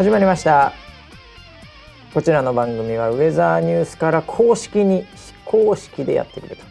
[0.00, 0.72] 始まりました。
[2.14, 6.62] こちらの番組はウェザーニュースから公式に非公式でやってくれと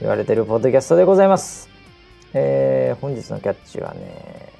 [0.00, 1.68] 言われてるポッドキャストでございます、
[2.32, 4.50] えー、本日のキャッチはね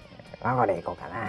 [0.45, 1.29] あこれいこうかな。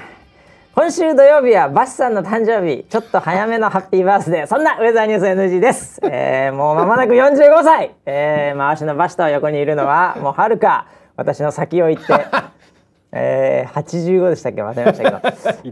[0.76, 2.84] 今週土曜日はバシさんの誕生日。
[2.88, 4.48] ちょっと早めのハッピーバースデー。
[4.48, 10.86] そんなウェザーニュース NG です、えー、もう間もなく45歳、えー、回しのバシと横にいるのはもうはるか。
[11.18, 12.14] 私の先を行って
[13.18, 14.62] えー、85でしたっけ？
[14.62, 15.20] 忘れましたけど。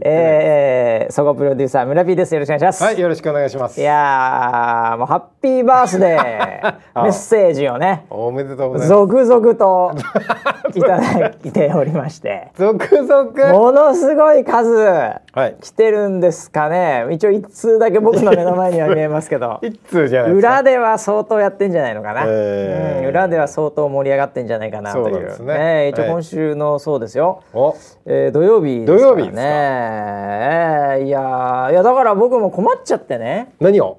[0.02, 2.34] えー、総合プロデューサー村 P です。
[2.34, 2.84] よろしくお願いします。
[2.84, 3.80] はい、よろしくお願いします。
[3.80, 6.16] いやーもうハッピーバースデ
[6.94, 7.02] ー。
[7.02, 8.06] メッセージをね。
[8.08, 8.88] おめでとうございます。
[8.88, 9.92] 続々と
[10.74, 11.12] いただ
[11.44, 12.48] いておりまして。
[12.56, 13.52] 続々？
[13.52, 15.56] ものすごい数はい。
[15.60, 17.04] 来てるんですかね。
[17.10, 19.58] 一応一通だけ僕の目の前には見えますけど。
[19.62, 20.32] 一通じゃない。
[20.32, 23.02] 裏では相当やってんじゃないのかな、えー。
[23.02, 25.04] うん裏では相当盛り上がってんじゃないかなという。
[25.14, 25.88] そうですね。
[25.88, 26.10] 一応はい。
[26.12, 27.74] 今週のそうですよ、お、
[28.06, 28.86] えー土曜日ですね。
[28.86, 29.42] 土曜日ですか。
[29.42, 33.52] えーいやーいやだから僕も困っちゃってね。
[33.60, 33.98] 何を？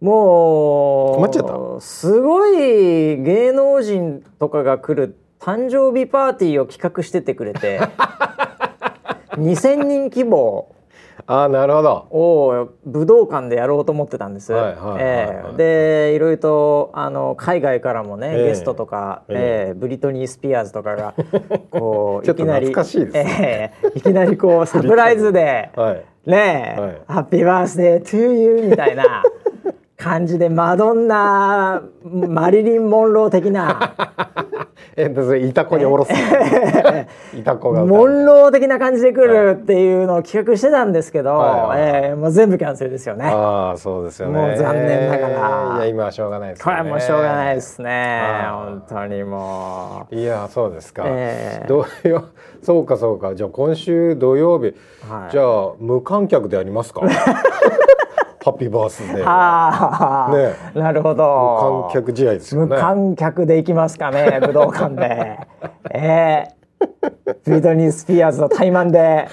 [0.00, 1.80] もう困っちゃった？
[1.80, 7.80] すごい芸能人とかが来る誕生日パーティーを企画しててくれて。
[9.36, 10.74] 2,000人規模
[11.26, 12.06] ああ、なるほど。
[12.10, 14.52] を武道館でやろうと思ってたんです。
[15.56, 18.46] でいろいろとあの海外からもね、ええ。
[18.48, 19.70] ゲストとか、ええ。
[19.70, 21.14] えブリトニー・スピアーズとかが
[21.70, 26.04] こういきなり懐かしいですええいきなりこう サプライズではい。
[26.26, 27.00] ねえ、はい。
[27.06, 29.22] ハッピーバースデートゥーユーみたいな
[29.96, 33.94] 感じでマドンナマリリン・モンロー的な
[34.96, 35.12] え、
[35.46, 36.12] いたこにおろす。
[37.36, 37.84] いたこが。
[37.84, 43.26] モンロー的な感じで来るっていうのを企画してたんですけど、はいええもう全部キャンセルですよね。
[43.26, 44.38] ああ、そうですよね。
[44.38, 46.72] もう残念ながらいや、今はしょうがないですね。
[46.72, 51.04] れはもうしょうがないですねはい本当にもいや、そうですか。
[51.06, 52.24] ええどうよ？
[52.62, 53.34] そうか、そうか。
[53.34, 54.74] じゃあ、今週土曜日。
[55.08, 57.02] はいじゃあ、無観客でやりますか？
[58.46, 59.22] ハッピーバースデうー。
[59.24, 60.80] はあ、ね。
[60.80, 62.66] なるほ無ど観客試合ですよね。
[62.68, 65.40] 無観客で行きますかね 武道館で。
[65.90, 66.54] ええ。
[67.44, 69.26] ブリトニー・スピアーズの対マンで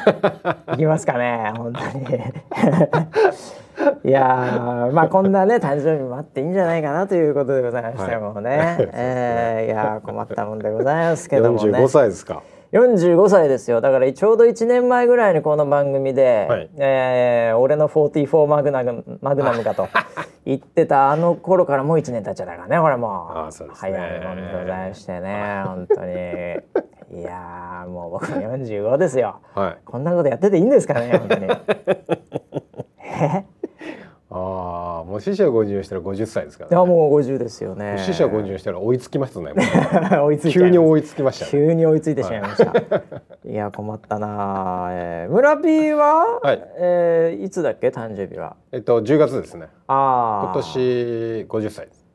[0.67, 2.05] 行きますかね本当に。
[4.05, 8.19] いやーまあこんなね誕生日もあっていいんじゃないかなということでございまして、はい。
[8.19, 11.71] もうね、ええいやー困ったもんでございますけどもね。
[11.71, 12.41] 45歳ですか。
[12.73, 13.81] 45歳ですよ。
[13.81, 16.69] だからちょうど1年前ぐらいにこの番組で、はい。
[16.77, 19.87] えー俺の44マグナムマグナムかと
[20.43, 23.91] 言ってたあの頃からもう1年経っちゃったからねこれもあーそうですね。
[23.93, 27.21] 早いもんでございましてね本当に。
[27.21, 29.35] いやーもう僕も45ですよ。
[29.53, 29.77] はい。
[29.85, 31.45] こんなことやってていいんですかね本当に。
[33.05, 33.45] え？
[34.35, 36.75] ああ、もう死者50したら50歳ですから、ね。
[36.75, 39.53] いやもう50ですよね死者50したら追いつきますね。
[39.53, 41.51] もう 追いつい急に追いつきましたね。
[41.51, 42.73] 急に追いついてしまいました。
[43.45, 48.55] い、や困ったなあ、えー、村 P は、はいえーいつだっけ誕生日は？
[48.71, 49.67] えっと10月ですね。
[49.87, 50.51] ああ。
[50.53, 50.79] 今年
[51.47, 52.05] 50歳です。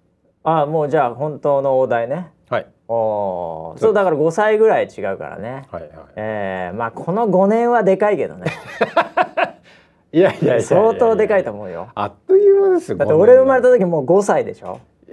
[0.43, 2.33] ああもうじゃあ本当の大台ね。
[2.51, 5.67] はいおーそうだから5歳ぐらい違うからね。
[5.71, 5.91] はいはい。
[6.17, 8.47] えー、まあこの5年はでかいけどね。
[10.13, 11.89] いやいやいやいや相当でかいと思うよ。
[11.95, 12.99] あっという間ですよ。
[12.99, 14.81] だって俺生まれた時もう5歳でしょ？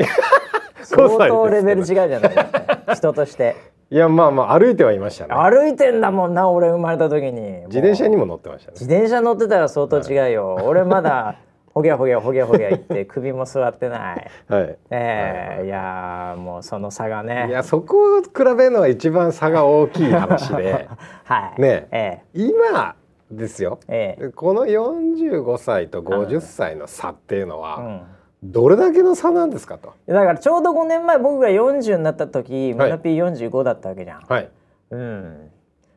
[0.85, 2.31] 5相当レベル違うじゃない。
[2.95, 3.55] 人として。
[3.91, 5.33] いやまあまあ歩いてはいましたね。
[5.35, 7.63] 歩いてんだもんな俺生まれた時に。
[7.67, 8.21] 自転車にも。
[8.21, 8.77] も乗ってましたね。
[8.79, 11.35] 自転車乗ってたら相当違うよ、俺まだ
[11.73, 14.77] ほげほげほげほげ言って 首も座ってないはい。
[14.91, 20.87] えーいやーもうその差がねいやそこを比べるのが一番差が大きい話で
[21.25, 22.95] はいねえ今
[23.31, 23.79] ですよ。
[23.87, 24.29] ええ。
[24.29, 28.51] この45歳と50歳の差っていうのは、えうん。
[28.51, 29.93] どれだけの差なんですかと。
[30.07, 32.97] だからちょうど5年前僕が40になった時はい。
[32.97, 34.49] 村 P45 だったわけじゃん、はい。
[34.91, 35.51] うん。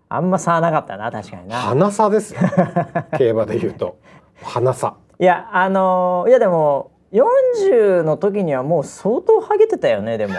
[0.09, 1.57] あんま差はなかったな確かにな。
[1.57, 2.41] 花差ですよ。
[3.19, 3.99] 競馬で言うと。
[4.43, 4.95] 花差。
[5.21, 10.35] いやあのーいやでも40の時にはもう相当ハゲてたよねでも。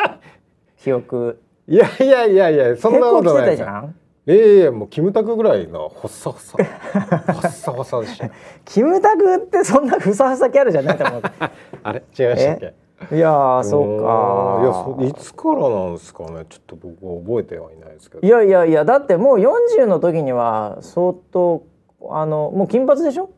[0.78, 1.40] 記憶。
[1.68, 3.94] いやいやいやいやそんなことないじゃん
[4.28, 8.26] ええもうキムタクぐらいのほっさほっさほっさほっさでした。
[8.26, 8.32] よ。
[8.64, 11.22] キムタクってそんなふさふさキャラじゃないと思う。
[11.84, 12.02] あれ？
[12.18, 12.74] 違いましたっけ？
[13.14, 14.60] いやーそうか。
[14.62, 16.44] いやそいつからなんですかね？
[16.48, 18.26] ちょっと僕は覚えてはいないですけど。
[18.26, 21.62] いやいやいやだってもう40の時には相当
[22.10, 23.30] あのもう金髪でしょ？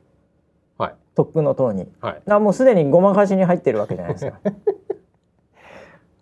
[0.79, 0.95] はい。
[1.15, 1.87] とっくの塔に。
[2.01, 2.23] はい。
[2.31, 4.39] あもうすでにごまかしに入ってるわけじゃないですか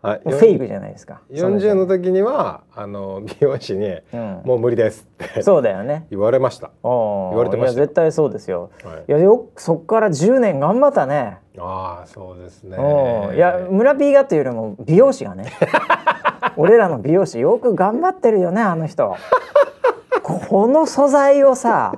[0.02, 0.20] はい。
[0.24, 1.20] フェイクじゃないですか。
[1.30, 5.42] 40の時にはあの美容師にうん「もう無理です」って。
[5.42, 6.06] そうだよね。
[6.10, 6.70] 言われました。
[6.82, 7.78] 言われてました。
[7.78, 8.70] よいや絶対そうですよ。
[8.84, 9.04] はい。
[9.08, 11.38] いやよくそっから10年頑張ったね。
[11.58, 12.76] ああそうですね。
[13.34, 15.46] いや村 P がっていうよりも美容師がね。
[16.56, 19.14] 俺らの美容師よく頑張ってるよねあの人。
[20.22, 21.92] この素材をさ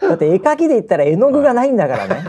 [0.00, 2.24] だって絵描きで言ったら絵の具がないんだからね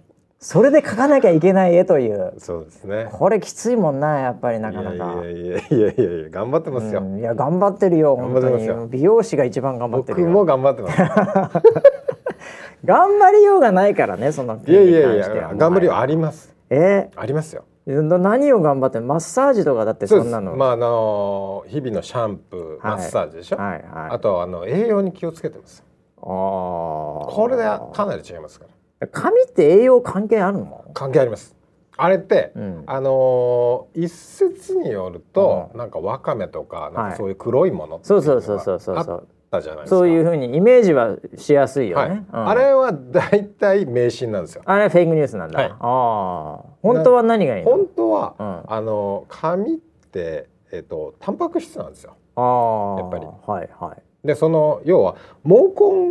[0.40, 2.34] それで描かなきゃいけない絵という。
[2.38, 3.08] そうですね。
[3.10, 5.24] これきついもんなやっぱりなかなか。
[5.24, 8.88] いやいやいやいやいや頑張ってますよ、うんいや頑張ってるよ頑本当に。
[8.88, 10.30] 美容師が一番頑張って僕るよ。
[10.30, 10.96] も頑張ってます。
[12.84, 16.54] 頑張りようがないからねそのいやいやいや頑張りはあります。
[16.70, 17.10] え？
[17.16, 17.64] ありますよ。
[17.88, 20.54] ー何を頑張ってマッサージとかだってそんなの。
[20.54, 22.96] まああの日々のシャンプー、はい。
[22.96, 23.82] マッサージでしょ、はいはい。
[24.10, 25.82] あとあの栄養に気をつけてます。
[26.22, 26.26] あー。
[26.26, 30.84] これでかなり違いますから髪って栄養関係あるの？
[30.94, 31.54] 関係あります。
[31.96, 32.84] あれって、うん。
[32.86, 35.78] あのー一説によると、うん。
[35.78, 39.28] なんかわかめとかなんはいかそういう黒いものっていそうのがそうそうそうそうあっそう。
[39.50, 39.96] たじゃないですか。
[39.96, 42.10] そういうふうにイメージはしやすいよはい。
[42.10, 42.48] ね、うん。
[42.48, 44.62] あれは大体迷信なんですよ。
[44.64, 45.70] あれはフェイクニュースなんだ、はい。
[45.70, 46.64] ああ。
[46.82, 47.70] 本当は何がいいの？
[47.70, 48.62] 本当は、うん。
[48.66, 49.76] あの髪っ
[50.10, 52.16] てえっ、とタンパク質なんですよ。
[52.36, 53.00] ああ。
[53.00, 53.26] やっぱり。
[53.46, 54.02] はいはい。
[54.26, 55.70] でその要は毛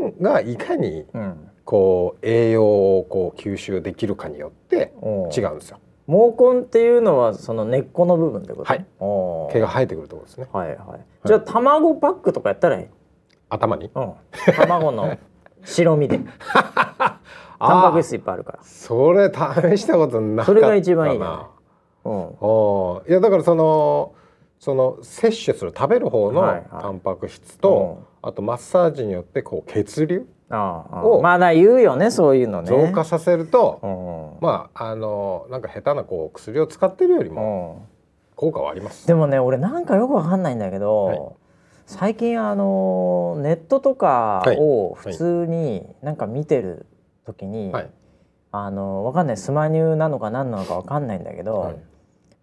[0.09, 4.93] 根がいかにうんこう栄養をこう吸収できるかによって
[5.35, 5.79] 違うんですよ。
[6.07, 8.63] 毛根っていうのはその根っこの部分ってこと？
[8.63, 8.85] はい。
[9.51, 10.47] 毛が生えてくるところですね。
[10.53, 10.77] はいはい。
[11.25, 12.87] じゃあ卵パックとかやったらいい？
[13.49, 13.91] 頭に？
[13.93, 14.13] うん。
[14.55, 15.17] 卵の
[15.65, 16.21] 白身で。
[17.59, 18.59] タンパク質いっぱいあるから。
[18.63, 21.49] それ試したことなかったなそれが一番いいな。
[22.05, 22.13] うん。
[22.13, 23.09] おー。
[23.09, 24.13] いやだからその
[24.59, 26.63] その摂取する食べる方のはいはい。
[26.81, 32.69] タンパク質と、あとマッサージによってこう血流をまあだ言うよねそういうのね。
[32.69, 33.79] 増加させると、
[34.39, 37.97] うんまああのなんか下手なこう薬を使ってるよりもうん。
[38.35, 39.07] 効果はあります。
[39.07, 41.19] でもね俺なんかよくわかんないんだけど、はい。
[41.85, 45.13] 最近あのネットとかをはい。
[45.13, 46.85] 普通になんか見てる
[47.25, 47.89] 時に、はい。
[48.51, 51.75] あのわかんないスマニューなのか何なのかわかんないんだけど、はい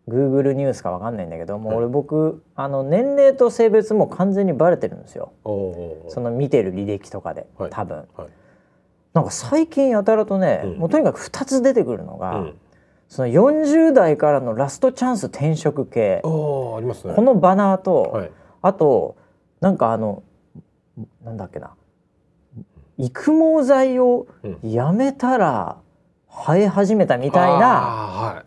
[0.08, 5.32] Google ニュースかわかんないんだけどもう俺僕あの年齢と性別も完全にバレてるんですよ。
[6.08, 7.70] その見てる履歴とかで、はい。
[7.70, 8.04] 多分。
[8.16, 8.28] はい。
[9.14, 10.78] なんか最近やたらとね、うん。
[10.78, 12.54] もうとにかく2つ出てくるのが、うん、
[13.08, 16.20] その40代からのラストチャンス転職系。
[16.22, 18.30] このバナーと、はい。
[18.60, 19.16] あと
[19.60, 20.22] なんかあの
[21.24, 21.74] なんだっけな。
[22.98, 24.70] 育毛剤をうん。
[24.70, 25.78] やめたら
[26.28, 28.44] 生え始めたみたいな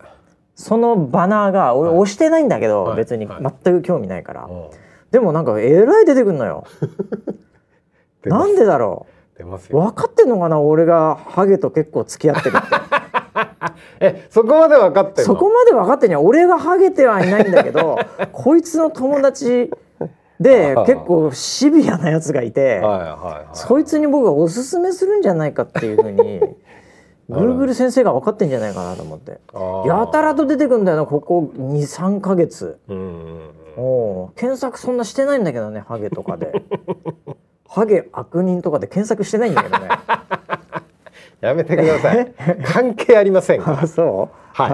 [0.57, 1.99] そのバナーが俺はい。
[1.99, 2.97] 押してないんだけど、はい。
[2.97, 3.43] 別にはい。
[3.63, 4.51] 全く興味ないから、う。
[4.51, 4.69] ん
[5.11, 6.65] でもなんかえらい出てくるのよ。
[8.25, 9.05] なんでだろ
[9.39, 9.43] う？
[9.71, 10.59] 分かってんのかな？
[10.59, 12.67] 俺がハゲと結構付き合ってるって。
[14.01, 15.21] えそこまで分かって。
[15.21, 17.99] そこまで分かってんや俺がハゲてはいないんだけど
[18.33, 19.71] こいつの友達
[20.39, 23.47] で結構シビアなやつがいて、はいはいはい。
[23.53, 26.41] そいつに僕がおすすめするんじゃないかっていうふうに
[27.29, 29.39] Google 先生が分かってんじゃないかなと思って。
[29.85, 32.79] やたらと出てくんだよなここ23ヶ月。
[32.87, 33.49] うん。
[33.75, 34.31] おう。
[34.35, 36.63] 検索そんなしてないんだけどねハゲとかで。
[37.67, 39.89] ハゲ悪人とかで検索してないんだけどね
[41.39, 42.33] やめてください。
[42.63, 43.69] 関係ありません。
[43.69, 44.37] あそう？
[44.53, 44.69] は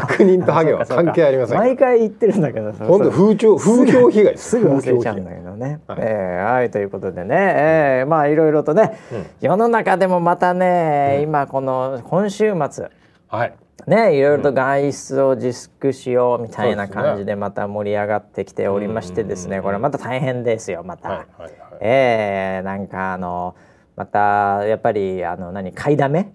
[0.00, 0.02] い。
[0.02, 1.58] 悪人とハゲは関係ありません。
[1.58, 5.80] 毎回言ってるんだけど本当風潮風評被害ですすぐ忘れちゃうんだ風けどね。
[5.86, 12.88] はいえーはいということでね、えーまあいろいろとね、うん世の中でもまたね、今この今週末
[13.28, 13.54] はい。
[13.86, 21.10] ねいろいろと外出を自粛しようみたいな感じでまた盛り上がってきておりましてですね、うんこれまた大変ですよまた。
[21.10, 21.52] はいはいはい。
[21.80, 23.54] えーなんかあの
[23.98, 26.32] またやっぱりあの何買いだめ、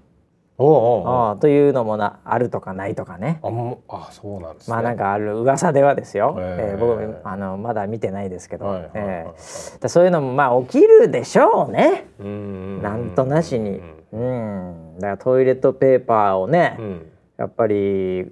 [0.58, 3.40] おうというのもなあるとかないとかね。
[3.42, 3.48] あ
[3.88, 4.74] あそうなんですね。
[4.76, 6.72] まあなんかある噂ではですよ、えー。
[6.74, 13.80] えー僕あのまだ見てないですけど、はいはいえーだそういうのもまあ起きるでしょうね、うんなんとなしに。
[14.12, 14.96] ううん。
[15.00, 17.02] だからトイレットペーパーをね、ん。
[17.38, 18.30] やっぱり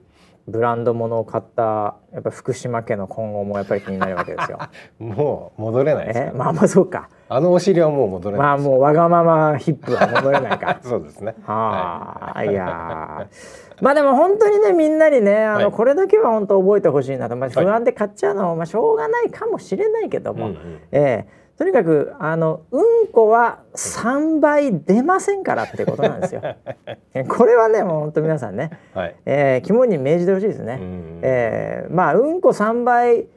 [0.48, 4.60] ブランド物を買ったやっぱ福島家の今後もやっぱり気になるわけですよ。
[5.00, 6.26] もう戻れないですか？
[6.26, 10.80] ら、えまあまあそうかあのお尻はもう戻れないまあもうわがままヒップは戻れないか。
[10.84, 11.34] そうですね。
[11.48, 13.82] ああ、い、やー。
[13.82, 15.72] まあでも本当にねみんなにねあの、はい。
[15.72, 17.66] これだけは本当覚えてほしいなと、まあ、はい。
[17.66, 21.42] 不安で買っちゃうのは、まあ、しょうがないかもしれないけども、うんうんええ。
[21.58, 26.42] とにかくあのうんこは3倍出ませんからってことなんですよ。
[27.14, 29.16] えこれはねもう本当皆さんね、はい。
[29.26, 30.80] えー肝に銘じてほしいですね。
[30.82, 33.28] うんえーまあうんこ3倍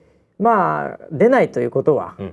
[0.40, 2.32] まあ出ないということは、うん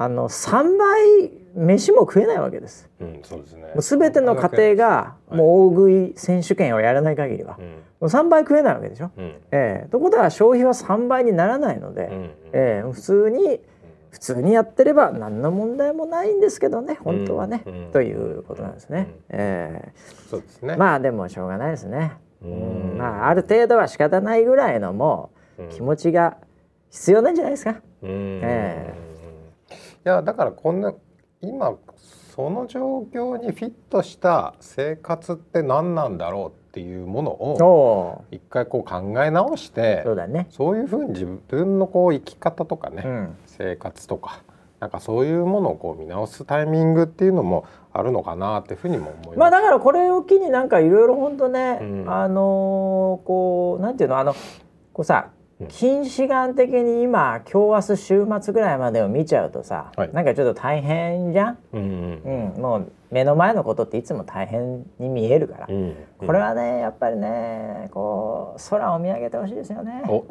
[0.00, 2.88] あの3倍飯も食えないわけです。
[3.00, 3.62] うんそうですね。
[3.62, 5.34] もう全ての家庭がはい。
[5.34, 7.64] もう大食い選手権をやらない限りは、うん。
[7.64, 9.10] もう3倍食えないわけでしょ。
[9.16, 9.24] うん。
[9.50, 9.88] ええ。
[9.90, 12.92] ということは消費は3倍にならないので、うんええ。
[12.92, 13.60] 普通に
[14.12, 16.96] 普通にやってれば何の問題もないんですけどね。
[17.02, 17.90] 本当はね、うんうん。
[17.90, 19.08] ということなんですね。
[19.30, 19.92] うんえ
[20.30, 20.74] そうですね。
[20.74, 22.12] えまあでもしょうがないですね。
[22.40, 22.94] ううん。
[22.94, 26.36] んまあある程度は仕方ないぐらいのもう気持ちが
[26.90, 27.80] 必要なんじゃないですか。
[28.04, 28.40] うん。
[28.44, 29.07] えい
[30.04, 30.92] やだからこんな
[31.40, 31.74] 今
[32.34, 40.46] その状況にフィットした生活って何なんだろうっていうものおをお一回こう考え直してそうだね。
[40.50, 43.36] そういうふうに自分のこう生き方とかね、うん。
[43.46, 44.42] 生活とか
[44.78, 49.38] なんかそういうものをこう見直すタイミングっていうのもあるのかなっていうふうにも思います。
[49.38, 52.04] まあだからこれを機になんかいろいろ本当ね、うん。
[52.08, 54.34] あのーこうなんていうのあの
[54.92, 60.12] こうさうん近視眼的に今今日明日週末ぐらいまでを見ちゃうとさ、はい。
[60.12, 61.84] なんかちょっと大変じゃん、うんう
[62.30, 62.54] ん。
[62.54, 70.02] うん、もう目の前のことっていつも大変に見えるから、うんこれはねやっぱりねこう空を見上げてほしいですよね。
[70.06, 70.26] お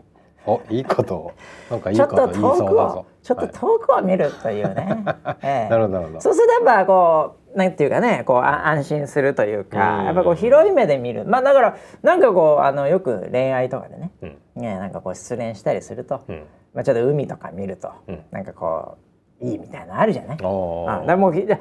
[0.45, 1.15] おいいこと。
[1.15, 1.33] を
[1.71, 3.05] なんかいい ちょっこと言いと遠くをそうだぞ。
[3.21, 5.03] ちょっと遠くを見るというね。
[5.43, 5.69] ええ。
[5.69, 6.21] なるほど。
[6.21, 10.05] そうするとやっぱこうなんていうかねこうあ安心するというか、うん。
[10.05, 11.25] やっぱこう広い目で見る。
[11.25, 16.43] まあだからなんかこうあのよく恋愛とかでねうんねなんかこう失恋したりすると、うん。
[16.73, 18.19] まあ、ちょっと海とか見ると、うん。
[18.31, 19.03] なんかこう
[19.39, 20.37] いいみたいなのあるじゃない？
[20.41, 21.03] おー。
[21.03, 21.59] あだもう広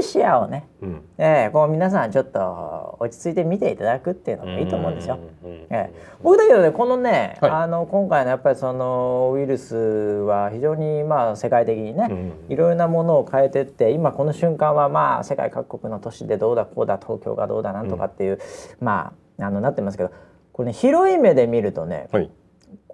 [0.00, 1.02] い視野をね、うん。
[1.16, 5.18] ええこう皆さんちょっと落ち着いて見ていただくっていうのもいいと思うんですよ。
[5.44, 7.50] うんうんうんええ、僕だけどねこのね、はい。
[7.52, 18.40] あの今回のやっぱりそのウイルスは非常にまあ世界的にね、うんいろいろなものを変えてって今この瞬間はまあ世界各国の都市でどうだこうだ東京がどうだなんとかっていう、
[18.80, 20.10] まああのなってますけど
[20.54, 22.30] これね広い目で見るとねはい。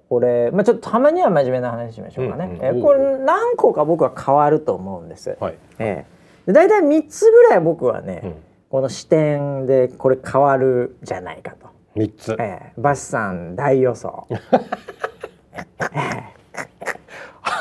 [0.08, 5.36] これ、まあ、ちょっとたまには真面目な話しましょうかね、うんうんえこれ何個か僕は変わると思うんです。
[5.38, 5.54] はい。
[5.78, 6.04] え
[6.46, 8.34] え、で大体3つぐらい僕はね、うん
[8.70, 11.66] この視点でこれ変わるじゃないかと。
[11.96, 12.36] 三つ。
[12.38, 14.28] ええ、バシさん大予想。
[15.52, 16.39] ええ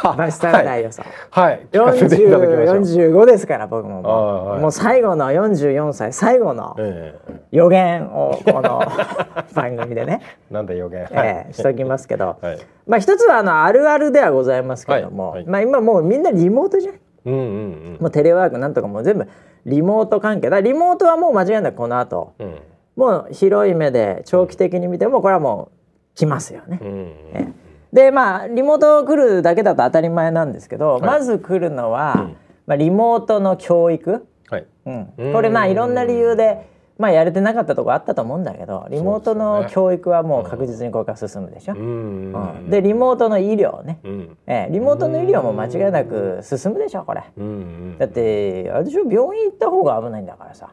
[0.17, 1.03] バシさん大予想。
[1.31, 1.67] はい。
[1.71, 2.81] 聞かせていただきましょう。
[2.81, 8.81] 40 45ですから僕もはいもう最後の44歳最後のええ予言をこの
[9.55, 11.07] 番組でね、なんだ予言。
[11.11, 12.57] ええしときますけど、 はい。
[12.87, 16.95] まあ一つはあのあるあるではございますけれども、はいはいまあ今もうみんなリモートじゃん。
[17.25, 19.27] うんうんもうテレワークなんとかもう全部
[19.65, 22.47] リモート関係だリモートはもう間違いなくこの後うん。
[22.47, 22.55] うん。
[22.95, 26.79] もう広い目で長期的に見てもこれはもう来ますよね。
[26.81, 26.97] うんうん
[27.33, 31.01] ええでまあリモート来るだけだと当たり前なんですけど、い。
[31.01, 32.35] まず来るのは、うん。
[32.67, 34.65] まあ、リモートの教育、はい。
[34.85, 35.13] うん。
[35.17, 35.33] うん。
[35.33, 36.67] これまあいろんな理由で、
[36.99, 41.73] まあ、やれてなかったとこあったと思うんだけどリモートの教育はもう確実にこれから進むでしょ。
[41.73, 41.79] うん。
[41.79, 42.67] ううん。
[42.67, 42.69] ん。
[42.69, 44.37] でリモートの医療ね、うん。
[44.45, 47.23] ええリモートの医療も間違いなく進むでしょこれ。
[47.37, 47.45] うん。
[47.45, 47.49] う
[47.95, 47.97] ん。
[47.97, 50.71] だってあれでしょ病院行った方が危ないんだからさ。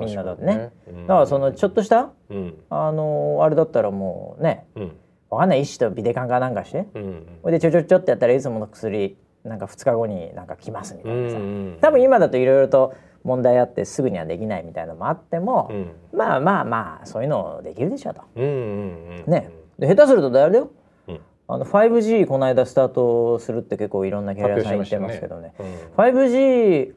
[0.00, 0.70] みんなだってね。
[1.06, 2.54] だからそのちょっとしたうん。
[2.70, 4.92] あのあれだったらもうねうん
[5.30, 5.62] わかんない。
[5.62, 6.86] 医師とビデカンかなんかして。
[6.94, 12.94] うんほいでちょちょちょってやったらいつもの薬なんか2日後になんか来ますみたいなさ、うん多分今だといろいろと
[13.24, 15.92] 問題あってすぐにはできないみたいなのもあっても、うん。
[16.12, 18.22] まあまあまあそういうのできるでしょと。
[18.36, 20.70] うんうんうんね、で下手するとあれだよ
[21.08, 21.20] うん。
[21.48, 25.54] あの 5G この間スタートするって結構いろんなキャリアさん言ってますけどね。
[25.96, 26.94] 5G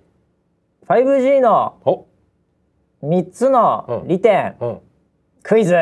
[0.87, 2.05] 5G のお
[3.03, 4.79] 3つの利点、うん。
[5.43, 5.73] クイズ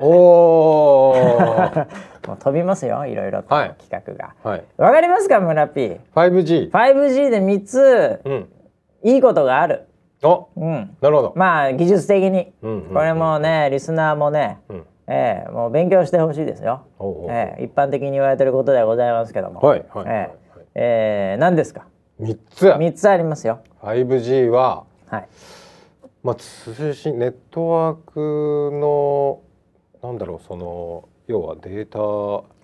[0.00, 1.86] おー
[2.28, 4.34] もう飛びますよいろいろとはい企画が。
[4.42, 8.48] はいわかりますか村 P？5G 5G で3つうん
[9.04, 9.86] いいことがある。
[10.24, 10.96] おうん。
[11.00, 16.80] なるほどまあ技術的に、うんうんこれもねリスナーもね、うんええもう勉強してほしいですよ。
[16.98, 19.60] おええ一般的に言われてることではございますけども。
[19.60, 20.32] はいはいはいええ
[20.74, 21.82] ええ何ですか？
[22.18, 23.60] 三つ三つありますよ。
[23.82, 25.28] 5G ははい。
[26.24, 29.38] まあ通信ネットワークの
[30.06, 31.98] なんだろうその要はデータ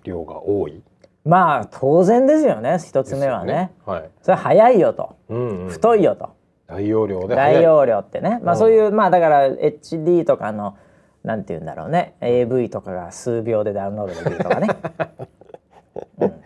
[0.03, 0.81] 量が多い？
[1.25, 2.77] まあ当然ですよね。
[2.79, 3.71] 一つ目はね。
[3.77, 6.29] ですよはいそれ早いよと、うんうん太いよと、
[6.67, 8.39] 大容量で大容量ってね。
[8.43, 10.77] まあうんそういうまあだから HD とかの
[11.23, 12.15] なんて言うんだろうね。
[12.21, 14.67] AV とかが数秒でダウンロードできるとかね。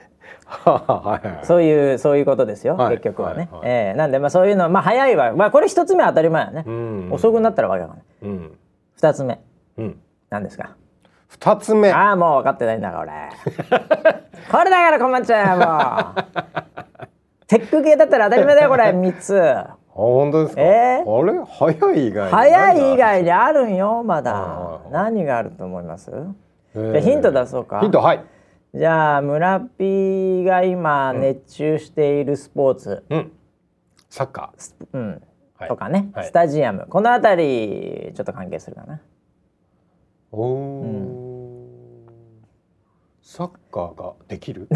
[0.47, 3.49] はいはいそういうそういうことですよ、はい結局はね。
[3.51, 5.33] はいはいええなんでまあそういうのまあ早いわ。
[5.35, 6.63] まあこれ一つ目は当たり前やね。
[6.67, 7.97] うん遅くなったらわけがない。
[8.23, 8.57] うん
[8.95, 9.39] 二つ目
[9.77, 9.99] うん
[10.29, 10.75] 何ですか？
[11.27, 11.91] 二つ目。
[11.91, 13.11] ああもう分かってないんだから俺。
[14.51, 17.07] これだから困っちゃうよもう。
[17.47, 19.41] テック系だったら当たり前だよこれ 三つ。
[19.41, 21.33] あ本当ですか、えあれ？
[21.45, 24.33] 早い以外に早い以外ににあるんよまはいだ。
[24.33, 24.81] は。
[24.87, 26.11] い何があると思います？
[26.75, 27.79] じゃじゃあヒント出そうか。
[27.81, 28.23] ヒントはい。
[28.75, 33.31] じゃあ村ピーが今熱中しているスポーツ、うん。
[34.09, 34.51] サッカ
[34.93, 35.21] うん、
[35.57, 35.69] はい。
[35.69, 36.25] とかね、はい。
[36.27, 36.85] スタジアム。
[36.87, 38.95] この辺りちょっと関係するかな。
[38.95, 38.97] ー。
[40.31, 40.83] おお、
[43.29, 44.69] サッカーができる？
[44.71, 44.75] い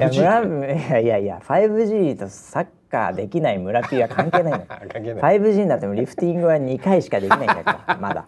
[0.00, 5.38] や 5G 村いやいやいや 5G とサッカーできない村ピーは関係ないの 関係ない。
[5.40, 8.26] 5G になってもリフティングは2回しかできないんだから まだ。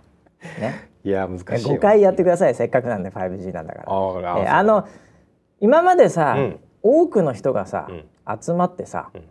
[0.61, 0.91] ね。
[1.03, 1.77] いや難しいわ。
[1.77, 3.91] 5回やってくださいせっかくなんで 5G なんだから。
[3.91, 4.87] ああの
[5.61, 6.61] 今までさ、うん。
[6.83, 8.05] 多くの人がさ、うん。
[8.39, 9.23] 集まってさ、うん。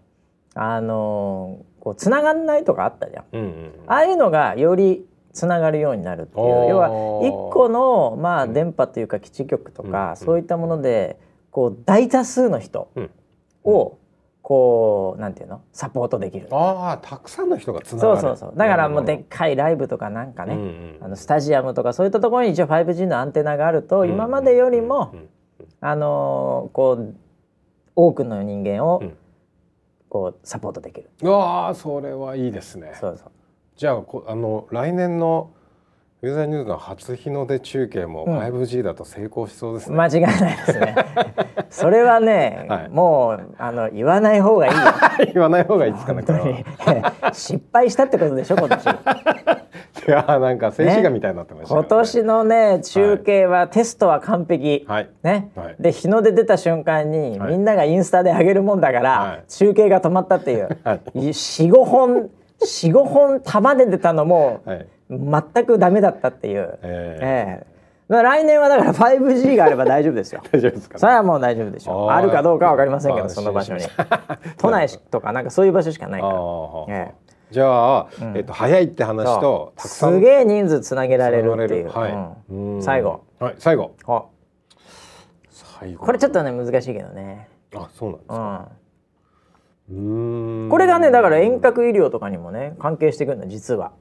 [0.56, 3.26] あのこうつながんないとかあったじゃん。
[3.34, 3.72] うんうん。
[3.86, 6.70] ああいうのがよりつながるようになるっていう。
[6.70, 6.90] 要は
[7.24, 8.54] 一個のまあうん。
[8.54, 10.18] 電波というか基地局とか、うん。
[10.18, 11.20] そういったもので
[11.52, 13.12] こう大多数の人うん。
[13.64, 13.98] を
[14.42, 15.62] こうなんていうの？
[15.72, 16.48] サポートできる。
[16.52, 18.22] ああたくさんの人がつながる。
[18.22, 18.58] そうそうそう。
[18.58, 20.98] だからもうでねっかいライブとかなんかね、うんうん。
[21.02, 25.30] あのスタジアムとかそういったところに一応 5G のアンテナがあると、今までよりも、うん
[25.82, 27.16] あのーこう
[27.96, 29.18] 多くの人間をうん。
[30.08, 31.12] こうサポートできる。
[31.22, 32.98] うわあそれはいいですね。
[33.00, 33.32] そうそう
[33.80, 35.52] じゃあこあの来年の
[36.22, 38.38] ウェザーニューズの初日の出中継もうん。
[38.38, 40.96] 5G だと成功しそうですね、間違いないですね。
[41.72, 42.90] それはね、はい。
[42.90, 44.80] もうあの言わない方がいいよ。
[45.34, 46.66] 言わない方がいいですかねこれ
[47.32, 48.86] 失敗したってことでしょ今年。
[48.86, 54.84] いやーなんか静止画みたいになってました今けどね年のね中継はテストは完璧。
[54.90, 55.10] はい。
[55.24, 55.76] ね、はい。
[55.80, 57.52] で日の出出た瞬間に、はい。
[57.52, 59.44] みんながインスタで上げるもんだから、はい。
[59.48, 61.02] 中継が止まったっていう、はい。
[61.16, 62.30] 45本
[62.62, 64.88] 45本束で出たのも、はい。
[65.10, 70.42] 全くダメだったっていう、えええまあ来年はだから 5G があれば大丈夫ですよ。
[70.44, 72.10] ー、 大丈夫ですか、それはもう大丈夫でしょう。
[72.10, 73.82] あるかどうかは分かりませんけどまあその場所に。
[74.58, 76.34] 都内とかなんかそういう場所しかないから。
[76.34, 76.86] あー。
[76.90, 77.14] え
[77.52, 78.38] じゃあ、うん。
[78.38, 80.14] えっと早いって話とたくさん。
[80.14, 82.12] すげえ人数つなげられるっていう、はい、
[82.50, 82.76] うん。
[82.76, 82.82] うん。
[82.82, 83.22] 最後。
[83.40, 83.92] はい最後。
[84.08, 84.24] あ
[85.50, 86.06] 最後。
[86.06, 88.36] これちょっとね難しいけどね、あそうなんですか。
[88.36, 88.79] うん
[89.90, 93.92] これがねだから遠隔医療とかにもね関係してくるの実は。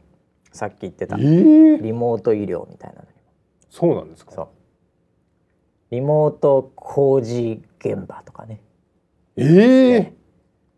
[0.51, 1.17] さっき言ってた。
[1.19, 3.09] えー、リモート医療みたいなのに
[3.69, 4.33] そうなんですか？
[4.33, 4.49] そう。
[5.91, 8.63] リモート工事現場とかね。
[9.37, 10.13] えー、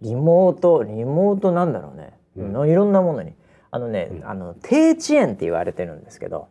[0.03, 2.53] リモートリモートなんだろうね、うん。
[2.53, 3.33] のいろんなものに。
[3.71, 4.29] あのね、うん。
[4.29, 6.49] あの低遅延って言われてるんですけど。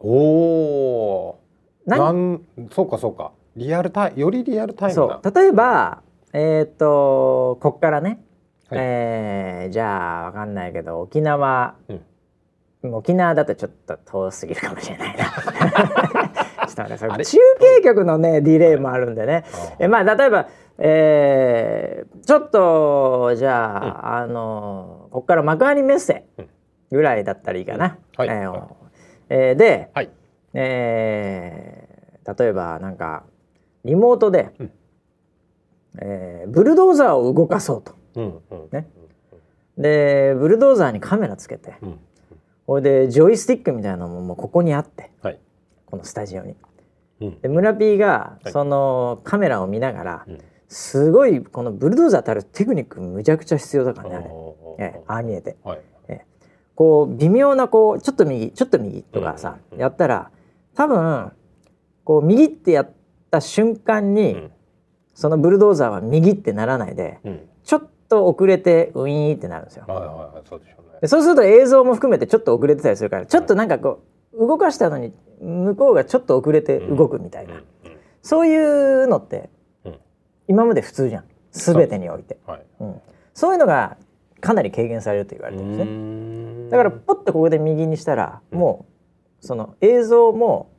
[0.00, 1.40] おお
[1.86, 3.32] な何んそうかそうか。
[3.56, 5.34] リアルタイムよりリアルタイムそだう。
[5.34, 6.02] 例えば
[6.36, 8.18] えーっとこっからね、
[8.68, 8.78] はい。
[8.82, 11.76] えーじゃあわかんないけど沖縄、
[12.82, 15.24] 沖縄だとちょっと遠すぎるかもしれないな。
[16.66, 19.44] ちょっとねそ中継局のねディレイもあるんでね。
[19.78, 26.24] えまあ例えば、えーちょっとじゃあ、あのここから幕張メッセ
[26.90, 27.98] ぐらいだったらいいかな。
[28.16, 28.28] はい。
[28.28, 28.60] えーはい。
[29.28, 30.10] えーで、はい。
[30.54, 33.24] えー例えばなんか
[33.84, 34.72] リモートで、うん
[36.00, 37.94] えーブルドーザーを動かそうと。
[38.16, 38.88] うんうんね。
[39.78, 41.74] でブルドーザーにカメラつけて。
[41.82, 41.98] うん
[42.66, 45.10] これでジョイスティックみたいなのももうここにあって。
[45.20, 45.38] はい。
[45.84, 46.56] このスタジオに。
[47.20, 47.40] うん。
[47.42, 48.52] で村 P がはい。
[48.52, 50.38] そのカメラを見ながら、うん。
[50.68, 54.24] すごいこのブルドーザーたるテクニックむちゃくちゃ必要だからねあれ、
[54.78, 55.56] ええああ見えて。
[55.62, 55.80] はい。
[56.74, 59.80] こう微妙なこうちょっと右ちょっと右とかさ、うんうん。
[59.82, 60.30] やったら
[60.74, 61.32] 多分
[62.02, 62.90] こう右ってやっ
[63.30, 64.50] た瞬間に、うん
[65.14, 67.48] そのブルドーザーは右ってならないでうん。
[67.62, 69.84] ちょっと遅れてウィーンってなるんですよ。
[69.88, 70.98] はいはいはいそうでしょうね。
[71.00, 74.02] でそうすると映像も含めてちょっと遅れてたりするからちょっとなんかこ
[74.34, 77.58] う動かしたのに向こうがちょっと遅れて動くみたいな、うん。
[77.58, 77.64] うん。
[78.22, 79.48] そういうのって
[79.84, 79.98] うん。
[80.48, 81.24] 今まで普通じゃん。
[81.52, 82.38] 全てにおいて。
[82.46, 82.62] はい。
[82.80, 83.00] うん、
[83.32, 83.96] そういうのが
[84.40, 86.64] かなり軽減されると言われてるんですね。
[86.64, 88.58] ねだからポッとここで右にしたらうん。
[88.58, 88.86] も
[89.40, 90.70] うその映像も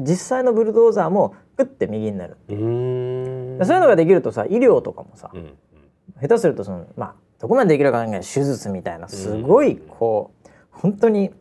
[0.00, 2.52] 実際のブルドーザーもグッて右になるう。
[2.52, 3.22] ーん。
[3.24, 3.31] で
[3.62, 5.54] そういうのができるとさ医療とかもさうん
[6.20, 11.34] 下手するとそのまあどこまでできるかわかんない手術みたいなすごいこう本当にうん。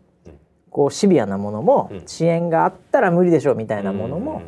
[0.69, 2.03] こうシビアなものもうん。
[2.03, 4.41] 遅延があったら無理でしょうみたいなものも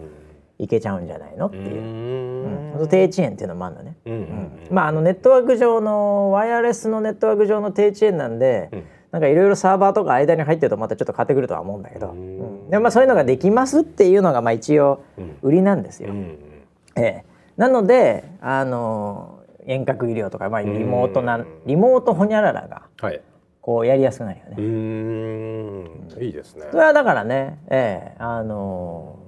[0.60, 0.64] うん。
[0.64, 2.74] いけちゃうんじゃないのっていう、うん。
[2.80, 2.88] うん。
[2.88, 3.98] 低遅延っていうのもあるのね。
[4.06, 8.84] うんまああのネットワーク上のワイヤレスのネットワーク上の低遅延なんで、うん。
[9.12, 12.70] なんかいろいろサーバーとか間に入ってるとまたちょっと変わってくるとは思うんだけど、ううんん。
[12.70, 15.38] でもまあそういうのができますっていうのがまあ一応うん。
[15.42, 16.10] 売りなんですよ。
[16.12, 16.38] うんうん。
[16.96, 17.26] ええ、
[17.58, 23.22] なのであの遠隔医療とか、まあ、リモートなうんリモートホニャララがはい。
[23.62, 24.56] こうやりやすくなるよね。
[24.58, 26.24] うーん。
[26.24, 26.66] いいですね。
[26.70, 29.20] それはだからね、ええ、あの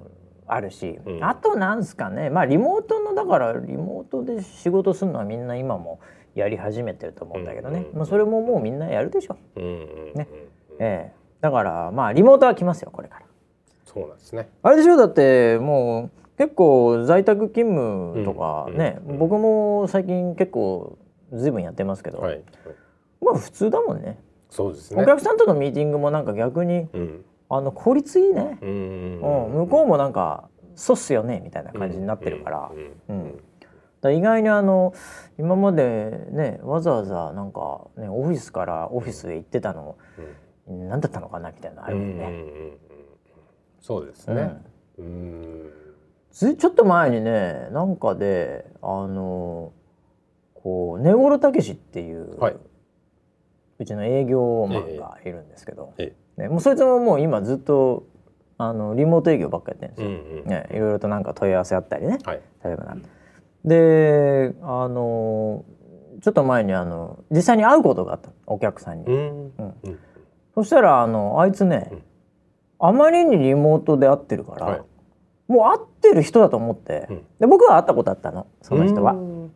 [0.45, 1.23] あるし、うん。
[1.23, 6.01] あとなんですかねまあリモートのだからリモートで仕事するのはみんな今も
[6.33, 9.38] やり始めてると思うんだけどね、うんまあ、それももうみんなやるでしょ。
[9.55, 9.73] うんうんう
[10.11, 10.13] ん。
[10.15, 10.27] ね。
[10.79, 13.25] ええ、だからまあリモートは来ますよこれから。
[13.85, 14.49] そうなんですね。
[14.63, 20.98] あれでしょだってもう結構在宅勤務とかね、うんうん僕も最近結構
[21.34, 22.43] ずいぶんやってますけど、はい。
[23.21, 24.19] まあ普通だもんね。
[24.50, 25.02] そうですね。
[25.02, 27.26] お客さんとのミーティングもなんか逆にうん。
[27.48, 32.71] あの効率いいね、うんうん向こうもなんか「そうっすよね」みたいな感じになってるから,、
[33.08, 33.39] うん
[34.12, 34.93] 意外にあの
[35.39, 39.95] 今までねわざわざなんかねオフィスからオフィスへ行ってたの
[40.67, 42.26] 何だったのかなみたいなのあるもんね。
[42.26, 42.78] うんうんうんうん
[43.80, 44.38] そうですうん。
[44.38, 44.62] ね
[44.98, 45.69] うん。
[45.84, 45.85] ず
[46.36, 49.71] ちょっと前にねなんかであの
[50.54, 52.56] こう根室武史っていう、はい。
[53.78, 58.08] うちの営業マンがいるんですけど、えね、もうそいつももう今ずっと
[58.58, 60.50] あのリモート営業ばっかやってるんですうんよ、うん。
[60.50, 62.19] ね、いろいろとなんか問い合わせあったりね。
[62.24, 62.41] はい。
[62.63, 62.98] 例えばな
[63.65, 65.65] であの
[66.21, 69.54] ちょっと前にあの実際に会うことがあったのお客さんに、うん。
[69.58, 69.74] うん。
[69.84, 70.00] うん。
[70.54, 72.04] そしたらあのあいつね、うん。
[72.80, 74.82] あまりにリモートで会ってるから、はい
[75.47, 77.25] もう会ってる人だと思って、うん。
[77.39, 79.13] で僕は会ったことあったのその人は。
[79.13, 79.51] うん。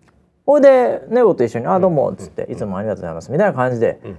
[0.46, 2.14] ほいでネゴと一緒に「あどうも」うん。
[2.16, 2.54] っつって、うん。
[2.54, 4.18] いつもありがとうございます」みたいな感じで、うん。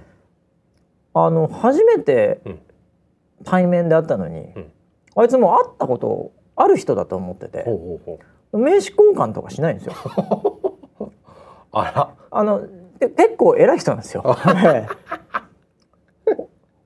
[1.13, 2.59] あの初めてうん。
[3.43, 4.71] 対面で会ったのに、ん。
[5.15, 7.65] あいつも会ったことある人だと思ってて。
[8.53, 9.93] 名刺交換とかしないんですよ。
[11.71, 12.09] あら。
[12.31, 12.67] あの
[12.99, 14.23] で結構偉い人なんですよ。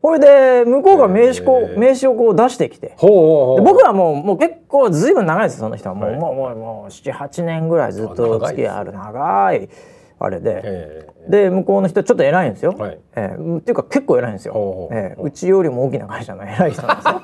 [0.06, 2.94] ええほいで向こうが名刺こう、名刺をこう出してきて。
[2.98, 5.96] ほう僕はもうもう結構ずいぶん長いですその人は。
[5.96, 6.20] もう、はい。
[6.20, 9.70] もうもうもう78年ぐらいずっと付き合いある長い
[10.18, 13.00] あれで、えで向こうの人ちょっと偉いんですよ、えはい。
[13.16, 17.22] ええっていうか結構偉いんですよ、ほええうちよりも大きな会社の偉い人なんですよ。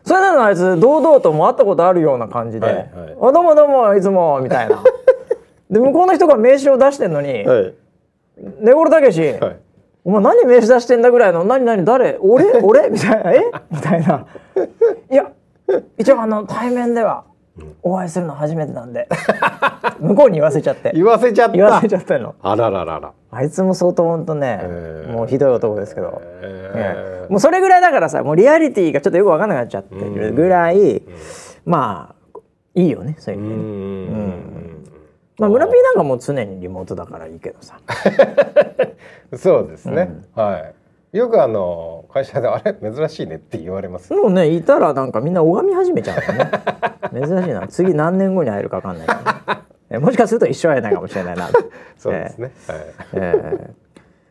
[0.02, 4.82] それなのにあいつ堂々とも会ったことあるような感じで「はいどうもどうもいつも」みたいな。
[5.70, 7.74] で向こうの人が名刺を出してんのにはい
[8.60, 9.56] 「根室たけしはい
[10.04, 12.18] お前何名刺出してんだぐらいの何何誰？
[12.20, 12.44] 俺？
[12.62, 12.90] 俺？
[12.90, 13.32] みたいな。
[13.32, 13.50] え？
[13.70, 14.26] みたいな。
[15.10, 15.30] いや
[15.98, 17.24] 一応あの対面では
[17.82, 19.08] お会いするの初めてなんで。
[20.00, 20.92] 向こうに言わせちゃって。
[20.94, 21.52] 言わせちゃった。
[21.52, 22.34] 言わせちゃったの。
[22.42, 23.12] あらららら。
[23.30, 25.12] あいつも相当ほんとね、えー。
[25.12, 31.02] もうひどい男ですけど、えええもうそれぐらいだからさもうリアリティがちょっとよく分かんなくなっちゃってるぐらい、
[31.64, 32.40] まあ
[32.74, 34.84] いいよねそういう意味でね、ん
[35.40, 37.80] まあ村ピーなんかもう常にリモートだからいいけどさ。
[39.32, 40.10] う んそうですね。
[40.34, 40.72] は
[41.12, 41.16] い。
[41.16, 44.12] よくあの会社であれ珍しいねって言われます。
[44.14, 46.50] もうねいたらなんかみんな拝み始めちゃうのね。
[47.26, 47.66] 珍しいな。
[47.68, 51.48] 次何年後に会えるか分かんないけどねえもしかすると一生会えないかもしれないな。
[51.98, 52.52] そうですね。
[52.68, 52.78] はい。
[53.14, 53.34] え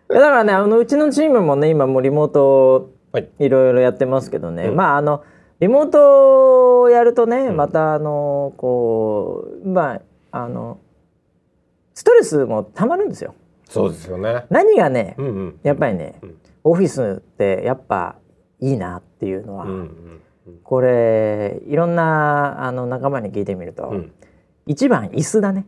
[0.10, 0.14] え。
[0.14, 5.24] いやだからねあのうちのチームもね今もうリモートはいいろいろやってますけどね、うんまああの
[5.60, 10.00] リモートをやるとねまたあのこうま
[10.32, 10.80] ああの
[12.00, 13.36] ストレスもたまるんですよ。
[13.68, 14.46] そうですよね。
[14.50, 15.60] 何がねうんうん。
[15.64, 16.38] やっぱりねうん。
[16.64, 18.16] オフィスってやっぱ
[18.62, 20.22] いいなっていうのは、うんうん
[20.64, 24.14] これいろんなあの仲間に聞いてみると、うん。
[24.66, 25.66] 一番椅子だね。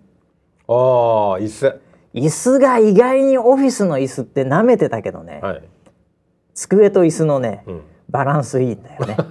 [0.70, 1.82] ああ椅子。
[2.14, 5.64] 椅子が意外にオフィスの椅子って舐めてたけどね、はい。
[6.54, 9.16] 机と椅子のね、うんバランスいいんだよね。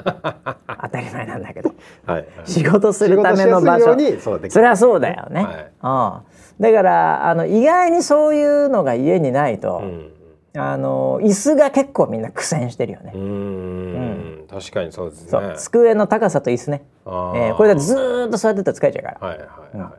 [0.83, 1.71] 当たり前なんだけど。
[2.07, 2.27] はいはい。
[2.45, 3.95] 仕事するための場所。
[3.95, 6.23] にそれはそうだよね、はい。
[6.59, 10.13] うん、だからあの意外にそういうのが家にないと、うん。
[10.57, 13.13] あの椅子が結構みんな苦戦してるよね。
[13.15, 14.47] う、ん。
[14.51, 15.43] 確かにそうですそう。
[15.43, 19.93] ね机の高さと椅子ね、あえーこれだとずーっと座ってたら疲れちゃうから、はいはいはいはい。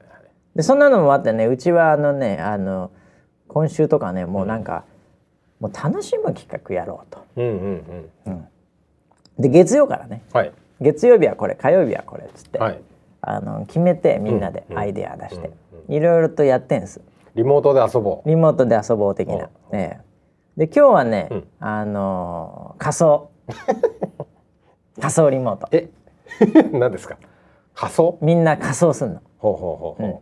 [0.57, 2.91] でそんなのもあってねうちはあのねあの
[3.47, 4.85] 今週とかねもうなんか、
[5.59, 7.23] もう楽しむ企画やろうと。
[7.37, 8.09] うんうん。
[8.25, 8.47] うん
[9.39, 10.23] で月曜からね。
[10.33, 10.51] はい。
[10.79, 12.79] 月曜日はこれ火曜日はこれっつって、はい。
[13.21, 14.77] あの決めてみんなでうん。
[14.77, 15.47] アイデア出して、
[15.89, 17.01] ういろいろとやってんす。
[17.35, 18.29] リモートで遊ぼう。
[18.29, 19.99] リモートで遊ぼう的な、ええ。
[20.57, 21.47] で今日はね、うん。
[21.59, 23.29] あのー仮想
[24.99, 25.67] 仮想リモート。
[25.71, 25.89] え？
[26.77, 27.17] 何ですか？
[27.73, 28.17] 仮装？
[28.21, 29.21] みんな仮装すんの。
[29.37, 30.21] ほうほうほうほ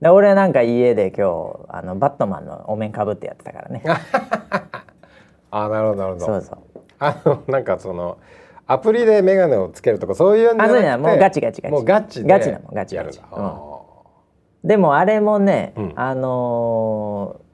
[0.00, 3.82] で俺なんか家で今日あのバットマンのお面かぶってやってたからね。
[3.84, 3.88] う
[5.50, 6.26] あなるほどなるほど。
[6.26, 6.58] そうそう
[6.98, 8.18] あのなんかその
[8.66, 10.98] アプリで眼鏡をつけるとかそういうんじゃなくてない。
[10.98, 11.72] もうガチガチガチ。
[11.72, 13.20] もうガチでガチなのガチやるんだ。
[13.30, 14.68] ガチうん。
[14.68, 15.92] でもあれもね、うん。
[15.96, 17.48] あのー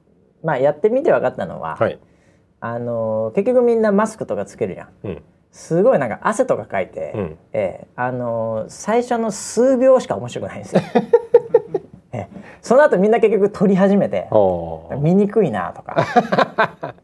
[0.45, 1.99] まあやってみて分かったのは、あーはい。
[2.59, 4.89] あのー結局みんなマスクとかつけるじゃん。
[5.03, 5.21] うん。
[5.51, 7.37] すごいなんか汗とかかいて、うん。
[7.53, 10.81] ええあのー最初の数秒しか面白くないんですよ。
[12.11, 12.29] ええ。
[12.61, 14.27] その後みんな結局撮り始めて
[14.99, 15.95] 見にくいなとか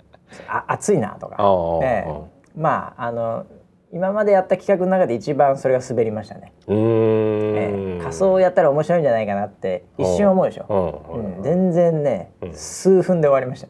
[0.49, 1.84] あ暑いなとかあ、ー。
[1.86, 3.46] ええまああの
[3.94, 6.54] 今までやった企画の中で一番それが滑りましたね。
[6.68, 7.58] うーん。
[7.58, 11.04] ええ仮装やったら面白いんじゃないかなって一瞬思うでしょ。
[11.14, 11.36] うん。
[11.36, 12.54] うん、全然ね、うん。
[12.54, 13.68] 数分で終わりました。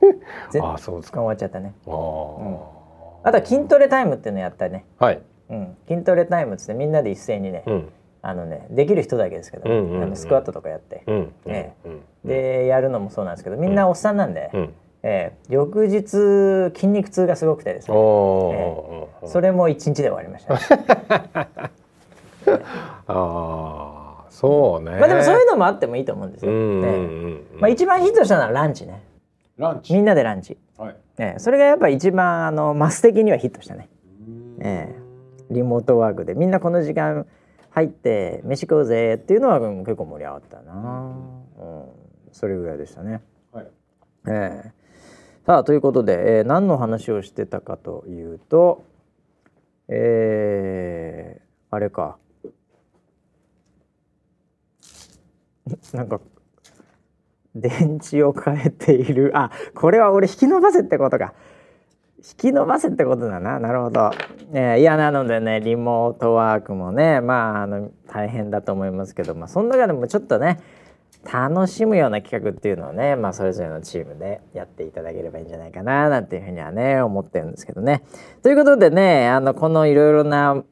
[0.52, 1.20] 全あーそうですか。
[1.20, 1.74] 終わっちゃったね。
[1.86, 2.56] あー。
[3.24, 4.84] あとは筋トレタイムっていうのやったね。
[4.98, 5.20] はい。
[5.50, 7.88] うん、筋トレタイムっつってみんなで一斉にね、うん。
[8.22, 10.02] あのねできる人だけですけど、うんうんうん。
[10.04, 16.02] あのスクワットとかやって、うんえうんでやるのもそうなんですけどみんなおっさんなんで、うんええ翌日
[16.74, 17.96] 筋肉痛がすごくてですね。
[17.96, 20.60] おーそれも一日で終わりました、ね、
[23.06, 24.98] ああそうね。
[24.98, 27.60] まあでもそういうのもあってもいいと思うんですよ、うんうんええうん。
[27.60, 29.02] まあ、一番ヒットしたのはランチね。
[29.56, 30.96] ランみんなでランチ、はい。
[31.18, 33.88] ええそれがやっぱ一番あのマス的にはヒットしたね。
[34.60, 35.08] ええ。
[35.50, 36.34] リモートワークで。
[36.34, 37.26] みんなこの時間
[37.70, 41.16] 入って飯食おうぜっていうのはうん結構盛り上がったな、
[41.60, 41.84] うん、
[42.32, 43.20] それぐらいでしたね。
[43.52, 43.66] はい。
[44.28, 44.77] ええ
[45.48, 48.84] さあということで、えー何の話をしてたかというと
[49.88, 52.18] えーあれか。
[55.94, 56.20] なんか
[57.54, 59.32] 電池を変えている。
[59.34, 61.32] あこれは俺引き伸ばせってことか。
[62.18, 63.58] 引き伸ばせってことだな。
[63.58, 64.10] なるほど、
[64.52, 70.60] えーいやなのでねリモートワークもねまああの大変だと思いますけど、まあ、その中でもちょっとね
[71.24, 78.02] 楽しむような企画っていうのをね、まあ、それぞれのチームでやっていただければいいんじゃないかななんていうふうにはね思ってるんですけどね。
[78.42, 80.62] ということでねあのこのいろいろな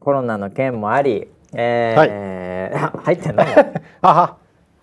[0.00, 3.42] コロナの件もあり、えーあ 入ってんの？
[4.02, 4.36] あは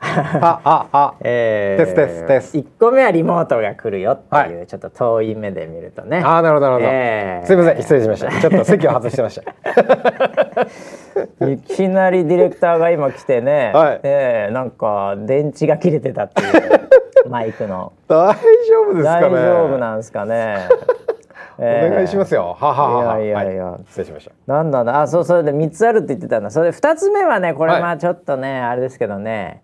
[0.42, 1.16] あああ。
[1.22, 6.22] えですですです1個目はリモートが来るよっていう、はちょっと遠い目で見るとね。
[6.24, 7.48] ああなるほどなるほど、えー。
[7.48, 8.32] すいません失礼しました。
[8.42, 9.42] ちょっと席を外してまし
[11.39, 11.48] た。
[11.48, 14.00] いきなりディレクターが今来てね、はい。
[14.04, 17.94] えーなんか電池が切れてたっていうマイクの。
[18.08, 18.36] 大丈
[18.89, 20.68] 夫ですか大ね丈夫なんですかね。
[21.58, 22.58] お願いしますよ。
[22.60, 23.20] はははは。
[23.20, 23.66] いやいやいや。
[23.66, 23.82] はい。
[23.88, 24.32] 失礼しました。
[24.54, 26.50] なんだなあそうそれで3つあるって言ってたんだ。
[26.50, 27.82] それで2つ目はねこれはい。
[27.82, 29.62] まあちょっとね、あれですけどね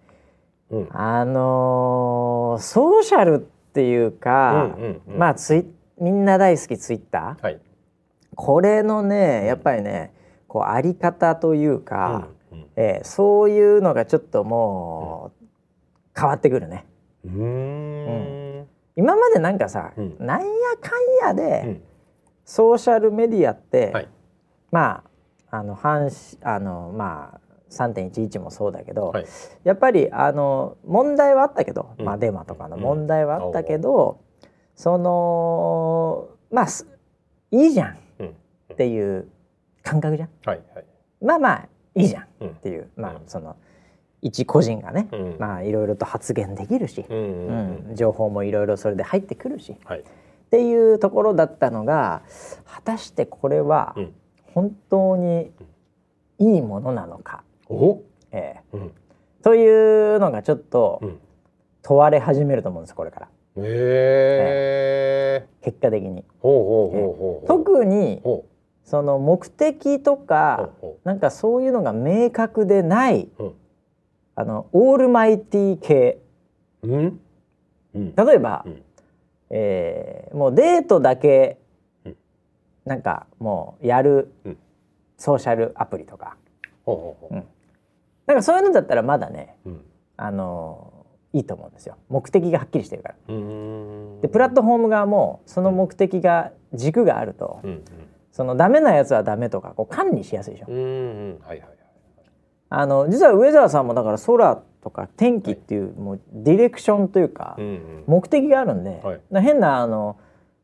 [0.71, 0.87] うん。
[0.91, 5.17] あのーソーシャルっていうか、うんうんうん。
[5.17, 5.65] まあツイ
[5.99, 7.43] みんな大好きツイッター。
[7.43, 7.59] はい。
[8.35, 10.13] これのねやっぱりね
[10.47, 15.45] こうあり方というか、うんえーそういうのがちょっともう
[16.19, 16.85] 変わってくるね。
[17.25, 18.67] うん。
[18.95, 20.15] 今までなんかさ、うん。
[20.19, 20.45] なんや
[20.81, 20.91] か
[21.25, 21.81] んやで、うん。
[22.45, 24.07] ソーシャルメディアって、はい。
[24.71, 25.03] ま
[25.51, 29.25] ああの反しあのまあ3.11もそうだけど、はい。
[29.63, 32.05] やっぱりあの問題はあったけど、うん。
[32.05, 34.19] まあデマとかの問題はあったけど、
[34.75, 36.87] そのまあす
[37.51, 38.27] いいじゃんうん。
[38.73, 39.27] っていう
[39.83, 40.29] 感覚じゃん。
[40.45, 40.85] はいはい。
[41.21, 42.55] まあまあいいじゃんっうん。
[42.55, 43.21] ていう、まあうん。
[43.27, 43.55] その
[44.21, 45.35] 一個人がね、うん。
[45.39, 47.95] まあいろいろと発言できるし、うんうんうん。
[47.95, 49.75] 情報もいろいろそれで入ってくるし。
[49.85, 49.99] はい。
[49.99, 50.03] っ
[50.49, 52.23] ていうところだったのが
[52.65, 54.13] 果たしてこれはうん。
[54.53, 55.51] 本当に
[56.39, 58.01] いいものなのか、お？
[58.31, 58.61] ええ。
[58.73, 58.91] うん。
[59.41, 61.19] というのがちょっとうん。
[61.81, 63.27] 問われ始めると思うんですこれから。
[63.57, 66.23] へえ結果的に。
[67.47, 68.45] 特にほ
[68.83, 73.53] その目的とうかほなんかそういうのが明確でないうん。
[74.35, 76.19] あのオールマイティ系。
[76.83, 77.19] ううん？
[77.95, 78.15] うん。
[78.15, 78.83] 例えば、うん。
[79.49, 81.57] えーもうデートだけ
[82.05, 82.17] うん。
[82.85, 84.57] なんかもうやるうん。
[85.17, 86.35] ソーシャルアプリとか。
[86.85, 87.43] ほうほうほうん
[88.29, 89.81] なんかそういうのだったらまだねううん。
[90.17, 90.93] あの
[91.33, 91.97] いいと思うんですよ。
[92.09, 93.15] 目的がはっきりしてるから。
[94.21, 97.83] でプラットフォーム側もその目的が軸があると、うん
[98.31, 100.67] そのダメなやつはダメとかこう管理しやすいでしょ。
[102.69, 108.03] あの実は上澤さんもだから空とか天気っていう、もうディレクションというか、うんうん。
[108.07, 109.21] 目的があるんで、はい。
[109.31, 110.17] な変なあの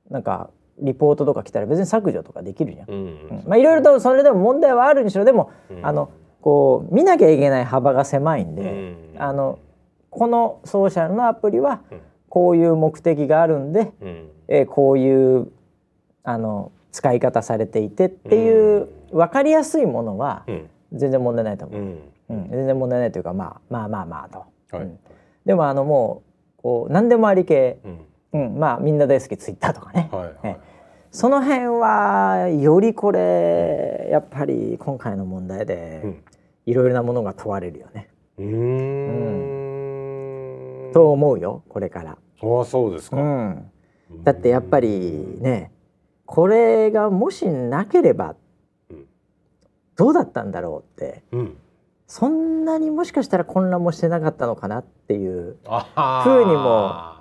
[0.10, 2.90] なんかリポートとか来たら別に削除とかできるじゃん。
[2.90, 2.98] うん。
[2.98, 3.44] うん。
[3.48, 5.86] まあいろいろとそれでも問題はあるにしろでも、うん。
[5.86, 6.12] あの
[6.46, 9.16] こう見なきゃいけない幅が狭いんで、うん。
[9.18, 9.58] あの
[10.12, 12.02] このソーシャルのアプリはうん。
[12.30, 14.30] こういう目的があるんで、うん。
[14.48, 15.48] えーこういう
[16.24, 20.70] あの使い方されていてっていう分かりやすいものはうん。
[20.94, 22.00] 全然問題ないと思う、うん。
[22.30, 22.50] うん。
[22.52, 24.46] 全然問題ないというか、まあ、まあまあまあと、
[24.78, 24.86] はい。
[24.86, 25.00] うん。
[25.48, 26.22] でもあのも
[26.60, 27.80] うこう何でもあり系、
[28.34, 28.46] うん。
[28.46, 30.36] うん、まあみんな大好きツイッターとかね、はいはい。
[30.44, 30.58] え。
[31.10, 36.24] その辺はよりこれやっぱり今回の問題でうん
[36.66, 38.46] いろいろなものが問われるよね、うー
[40.90, 40.94] ん。
[40.94, 42.12] と思うよこれから。
[42.12, 42.16] あ
[42.62, 43.18] あそうですか。
[43.18, 43.72] うん。
[44.24, 45.72] だってやっぱりね
[46.26, 48.36] これがもしなければ
[48.90, 49.06] うん。
[49.96, 51.24] どうだったんだろうって。
[51.32, 51.58] うん。
[52.08, 57.16] そんなにもしかしたら混乱もしてなかったのかなっていうあ風にも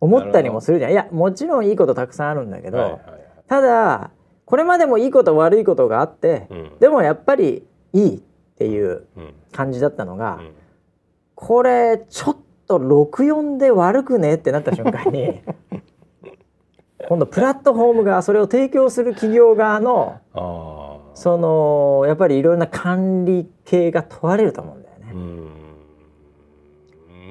[0.00, 0.92] 思ったりもするじゃん。
[0.92, 3.20] いやもちろんいいことたくさんあるんだけど、はいはいはい。
[3.48, 4.10] ただ
[4.44, 6.78] これまでもいいこと悪いことがあって、うん。
[6.78, 8.16] でもやっぱりいい。
[8.16, 8.20] っ
[8.58, 9.34] ていううん。
[9.52, 10.52] 感じだったのが、うん。
[11.34, 15.40] これちょっと64で悪くねってなった瞬間に
[17.08, 20.20] 今度プラットフォームがそれを提供する企業側の
[21.14, 25.12] そのやっぱりいろんな管理系が問われると思うんだよね。
[25.12, 25.16] う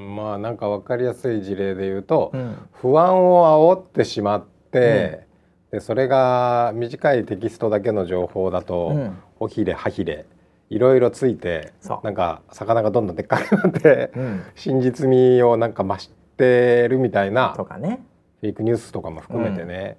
[0.08, 0.16] ん。
[0.16, 2.56] まあなんかわかりやすい事例で言うと、うん。
[2.72, 5.28] 不安を煽ってしまって、
[5.72, 9.18] でそれが短いテキストだけの情報だと、うん。
[9.40, 10.26] おひれはひれ
[10.70, 11.74] いろいろついて
[12.04, 14.44] なんか魚がどんどんでっかくなって、うん。
[14.56, 18.02] 真実味をなんか増してるみたいなとかね。
[18.42, 19.98] フェイクニュースとかも含めてね、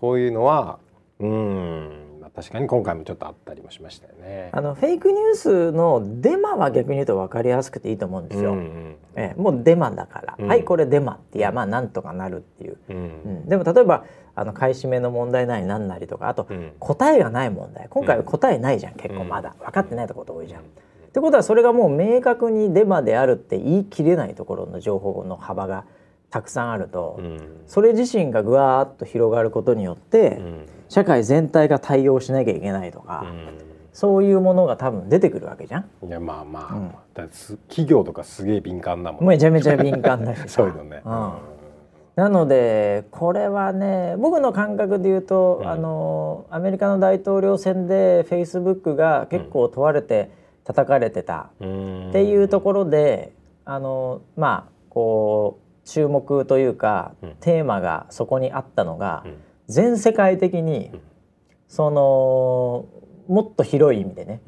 [0.00, 0.78] そういうのは
[1.20, 4.50] うんまあ確かに今回もちょっとあったりもしましたよね。
[4.52, 8.52] あのフェイクニュースのデマは逆に言うと分かりやすくていいと思うんですよ。
[8.52, 8.96] うんうん。
[9.16, 10.48] ええもうデマだから、うん。
[10.48, 12.96] はいこれデマっていやまあなんとかなるっていう、うん。
[12.96, 12.98] う
[13.44, 14.04] ん、でも例えば
[14.36, 16.72] あの買い占めの問題なりなんなりとかあとうん。
[16.78, 17.88] 答えがない問題。
[17.88, 19.54] 今回は答えないじゃん、結構まだ。
[19.60, 20.60] 分かってないところ多いじゃん。
[20.60, 20.64] っ
[21.12, 25.84] てことはそれがもう明確にデマであるって言い切れないところの情報の幅が
[26.30, 27.38] たくさんあると、うん。
[27.66, 30.66] それ自身がぐわーっと広がることによって、うん。
[30.88, 33.26] 社会全体が対応しなきゃいけないとか、
[33.92, 35.90] そういうものが多分出てくるわけじゃん。
[36.02, 36.78] うんいやまあまあ、う
[37.26, 37.30] ん。
[37.68, 39.26] 企業とかすげえ敏感なもん。
[39.26, 40.48] めちゃめちゃ敏感だしさ。
[40.62, 41.02] そういうのね。
[41.04, 41.53] うん
[42.16, 45.68] なのでこれはね僕の感覚で言うと、うん。
[45.68, 50.30] あのアメリカの大統領選でフェイスブックが結構問われて
[50.64, 52.08] 叩かれてたうん。
[52.10, 53.32] っていうところで、
[53.64, 57.36] あのまあこう注目というか、うん。
[57.40, 59.34] テーマがそこにあったのが、うん。
[59.66, 61.00] 全世界的に、うん。
[61.66, 62.86] その
[63.26, 64.40] もっと広い意味でね、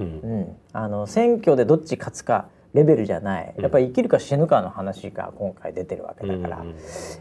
[0.72, 3.54] あの選挙でどっち勝つかレベルじゃない。
[3.56, 3.62] うん。
[3.62, 6.74] やっぱり生きるか死ぬかの話が今回出てるわけだから、うん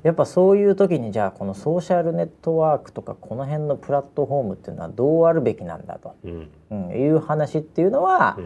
[0.04, 6.50] やっぱそういう時にじゃあこのソーシャルネットワークとかこの辺のプラットフォームっていうのはどうあるべきなんだと、うん。
[6.72, 8.38] うん、いう話っていうのは、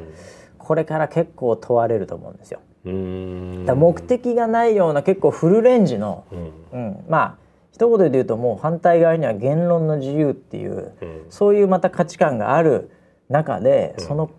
[0.58, 2.60] これから結構問われると思うんですよ。
[2.86, 3.66] うん。
[3.66, 6.52] だ目的がないような結構フルレンジの、うん。
[6.72, 7.38] うん、まあ
[7.72, 11.26] 一言で言うともう反対側には言論の自由っていううん。
[11.30, 12.92] そういうまた価値観がある
[13.30, 14.06] 中で、うん。
[14.06, 14.30] その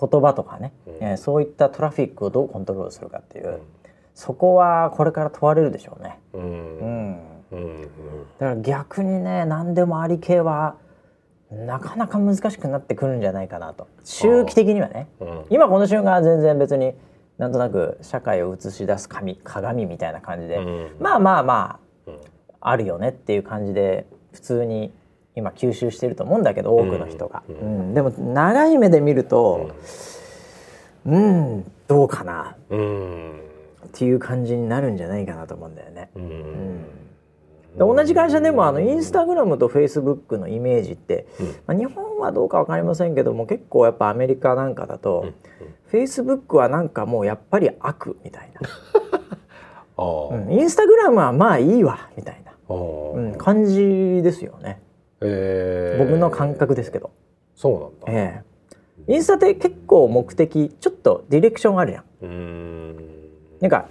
[0.00, 0.94] 言葉とかね、うん。
[1.00, 3.60] えーそういったトラフィックをどうコントロールするかっていう、
[4.14, 6.18] そこはこれから問われるでしょうね。
[6.32, 6.42] うん。
[6.42, 7.10] ううん。
[7.14, 7.20] ん、
[7.52, 7.82] うん。
[7.82, 7.88] だ
[8.38, 10.76] から逆にね何でもあり系は
[11.50, 13.88] なかなか難しくなってくるんじゃないかなと。
[14.04, 15.08] 周期的にはね。
[15.20, 15.44] うん。
[15.50, 16.94] 今この瞬間は全然別に
[17.38, 20.96] なんとなく社会を映し出す紙鏡みたいな感じで、うん。
[21.00, 22.14] まあまあまうん。
[22.14, 22.18] あ
[22.70, 24.92] あるよねっていう感じで普通に
[25.38, 27.90] 今吸収してると思うんだけど多くの人が、ううん。
[27.92, 29.70] んでも長い目で見ると
[31.06, 31.72] うん。
[31.86, 32.56] どうかな。
[32.70, 33.40] うん。
[33.86, 36.10] っていう感じになるんじゃないかなと思うんだよね。
[36.16, 36.84] ううん。
[37.78, 41.26] 同じ会社でもあのインスタグラムとフェイスブックのイメージって、
[41.66, 45.32] まあ、日本はどうかわかりませんけども結構やっぱアメリカなんかだと、
[45.86, 48.50] フェイスブックはなんかもうやっぱり悪みたい
[49.96, 50.52] な、 うん。
[50.52, 54.82] インスタグラムはまあいいわみたいな、うん、感じですよね
[55.20, 56.04] えー。
[56.04, 57.10] 僕の感覚ですけど、
[57.54, 58.20] そうなんだ。
[58.20, 59.12] ええ。
[59.12, 62.04] インスタって結構目的ちょっとディレクションあるじゃん。
[62.22, 62.96] うん。
[63.60, 63.88] なんか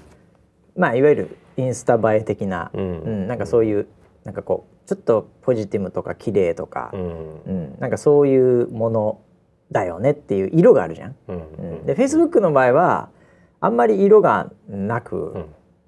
[0.76, 3.88] まあいわゆるインスタ映え的な、ううんんなんかそういう
[4.24, 7.42] なんかこうちょっとポジティブとか綺麗とか、うん。
[7.42, 9.22] うん、なんかそういうもの
[9.72, 11.16] だよねっていう色があるじゃん。
[11.28, 11.36] うん。
[11.36, 13.10] うん、で Facebook の場合は
[13.60, 15.46] あんまり色がなく、うん。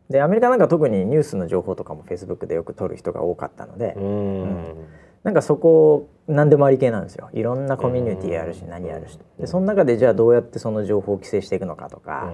[0.10, 4.76] でアメリカなんか特にニュースの情報とかも Facebook でよく撮る人が多かったので、うん
[5.24, 7.30] なんかそこ何でもあり系なんですよ。
[7.34, 9.20] いろんなコミュニティあるし何あるし。
[9.40, 12.34] でその中でじゃあどうやってその情報を規制していくのかとか、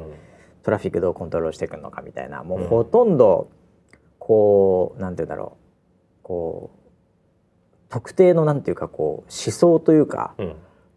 [0.63, 3.49] トラフィックどうコントロールしていくのかみたいなもうほとんど
[4.19, 6.23] こうなんて言うんだろう。
[6.23, 6.79] こう
[7.89, 10.55] 特定のなんていうかこう思想というか、うん。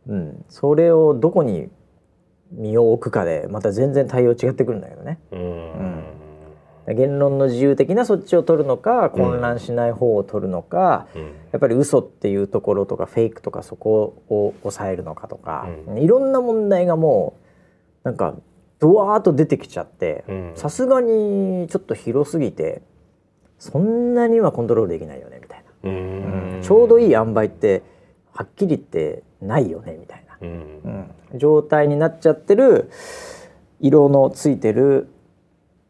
[0.08, 1.68] うん、それをどこに
[2.50, 5.20] 身を置くかでまた全然対応違ってくるんだけどね。
[5.32, 6.17] うん
[6.94, 11.22] 言論の自由的なそっちを取るのか混乱しない方を取るのか、うん。
[11.22, 17.36] やっぱり嘘っていうところとかフェイクとかそこを抑えるのかとか、ういろんな問題がも
[18.04, 18.34] うなんか
[18.78, 20.52] ドワーッと出てきちゃってうん。
[20.54, 22.82] さすがにちょっと広すぎて
[23.58, 26.58] そんなにはコントロールできないよねみたいな、ううん。
[26.60, 27.82] んちょうどいい塩梅って
[28.32, 32.90] はっきり言ってないよねみたいな、状態になっちゃってる
[33.80, 35.08] 色のついてる、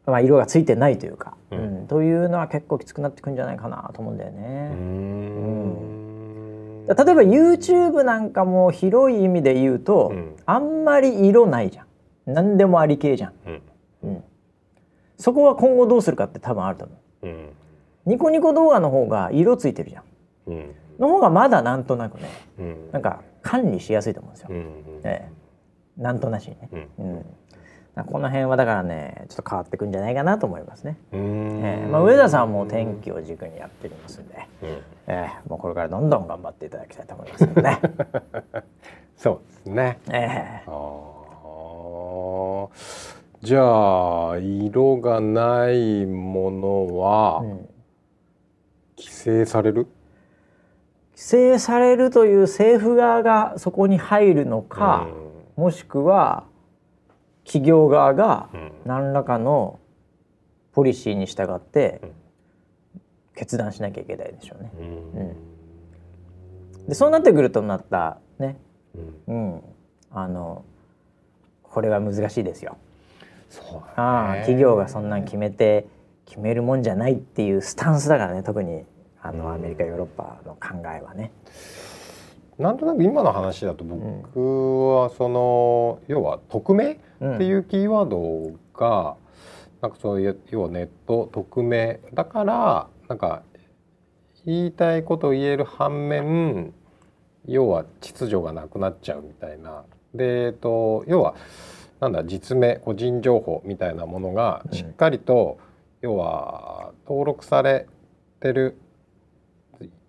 [0.09, 4.69] まあ、色がついてないというか、ううんんというのは結構きつくなってくんじゃないかなと思うんだようね。
[4.69, 6.85] ん。
[6.85, 10.35] 例えば YouTube なんかも広い意味で言うと、うん。
[10.45, 11.85] あんまり色ないじゃん。
[12.25, 13.61] 何でもあり系じゃん、うん。
[14.03, 14.23] うん、
[15.17, 16.93] そこは今後どうするかって多分あると思
[17.23, 17.27] う。
[17.27, 17.49] うん。
[18.05, 20.03] ニコニコ動画の方が色ついてるじゃん。
[20.47, 20.75] うん。
[20.99, 22.29] の方がまだなんとなくね
[22.59, 22.91] うん。
[22.91, 24.65] なんか管理しやすいと思うんですよ、うん。
[25.03, 26.01] ええ。
[26.01, 27.05] なんとなしにね、うん。
[27.05, 27.25] うん
[28.05, 31.61] この辺はだからねちょっと変わってくんじゃないかなと思いますね、うん。
[31.63, 34.69] ええまあ、上田さんも天気を軸にやっておりますんで、うん。
[35.07, 37.79] ええもうこれからどんどん頑張っていただきたいと思いますね、
[39.17, 39.99] そうですね。
[40.09, 40.63] ええ。
[40.67, 42.69] あー。
[43.41, 47.69] じゃあ色がないものはうん。
[48.99, 49.87] 規制される、
[51.13, 55.07] 規制されるという政府側がそこに入るのか、
[55.55, 56.43] もしくは
[57.49, 58.71] 企業側がうん。
[58.85, 59.79] 何らかの
[60.71, 62.11] ポリシーに従ってうん。
[63.35, 64.71] 決断しなきゃいけないでしょうね。
[64.77, 64.83] う
[66.83, 66.87] ん。
[66.87, 68.57] でそうなってくるとなったね。
[69.27, 69.53] うん。
[69.53, 69.61] うん。
[70.11, 70.63] あの
[71.63, 72.77] これは難しいですよ。
[73.49, 75.87] そうあ企業がそんなん決めて
[76.25, 78.83] 決めるもんじゃないっていうスタンスだからね特に
[79.23, 79.53] あのうん。
[79.55, 81.31] アメリカヨーロッパの考えはね。
[82.59, 89.15] なんとなく今の話だと僕はその、要は匿名うんっていうキーワードが、
[89.81, 93.43] なんかそういう要はネット匿名だからなんか
[94.45, 96.73] 言いたいことを言える反面
[97.45, 99.83] 要は秩序がなくなっちゃうみたいな。
[100.13, 101.35] で、えっと、要は
[101.99, 104.77] なんだ実名個人情報みたいなものがうん。
[104.77, 105.59] しっかりと、
[106.01, 107.87] 要は登録され
[108.39, 108.77] てる。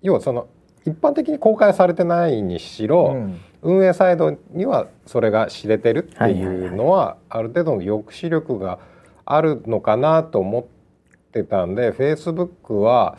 [0.02, 0.48] 要はその
[0.86, 8.78] 一般的に公開されてないにしろ、うん運営サイドにはそれが知れてるってはいうのはある程度の抑止力が
[9.24, 10.64] あるのかなと思っ
[11.32, 13.18] てたんで Facebook は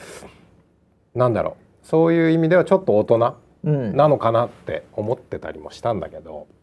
[1.13, 6.53] なんだろうそういう意味ではちょっと大人うん、なのかなって思ってたりもしたんだけど、う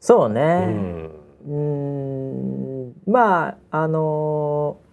[0.00, 0.66] そうね。
[0.66, 1.10] ん。
[1.46, 1.54] うー
[2.88, 2.92] ん。
[3.06, 4.84] まああのー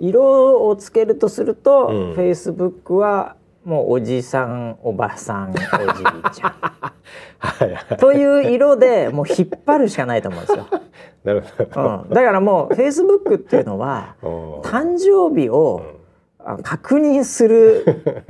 [0.00, 2.12] 色をつけるとすると、うん。
[2.14, 3.34] Facebook は
[3.68, 5.62] もうおじさんおばさん おじい
[6.32, 6.54] ちゃ
[7.38, 7.94] はいはい。
[7.94, 10.66] んという色でもう引っ張るしかないと思うんですよ。
[11.22, 14.30] なるほど、うん、だからもう Facebook っていうのは うん
[14.62, 15.82] 誕生日を
[16.38, 17.84] あ確認する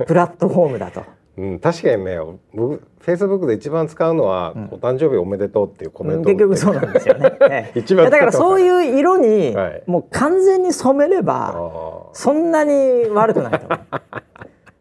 [0.05, 1.03] プラットフォームだと。
[1.37, 2.19] うん、確かにね
[2.53, 4.63] 僕 Facebook で一番使うのは、うん。
[4.73, 7.37] お誕生日おめでとう」っていうコメント、結局そうなんですよね。
[7.43, 7.79] ええ。
[7.79, 9.83] 一番だからそうういう色にはい。
[9.85, 13.79] もう完全に染めればそんなに悪くないと思う。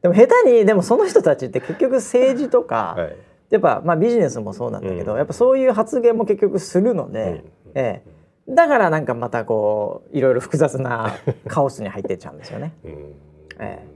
[0.03, 3.17] でも下手にでもその人たちって結局政治とか、はい。
[3.51, 5.19] やっぱまあビジネスもそうなんだけど、うん。
[5.19, 7.73] やっぱそういう発言も結局するので、うん。
[7.75, 8.03] え
[8.47, 12.75] え、だからなんかまたこういろいろ複雑なカオスに入ってっちゃうんですよね。
[12.85, 13.15] うん。
[13.59, 13.87] え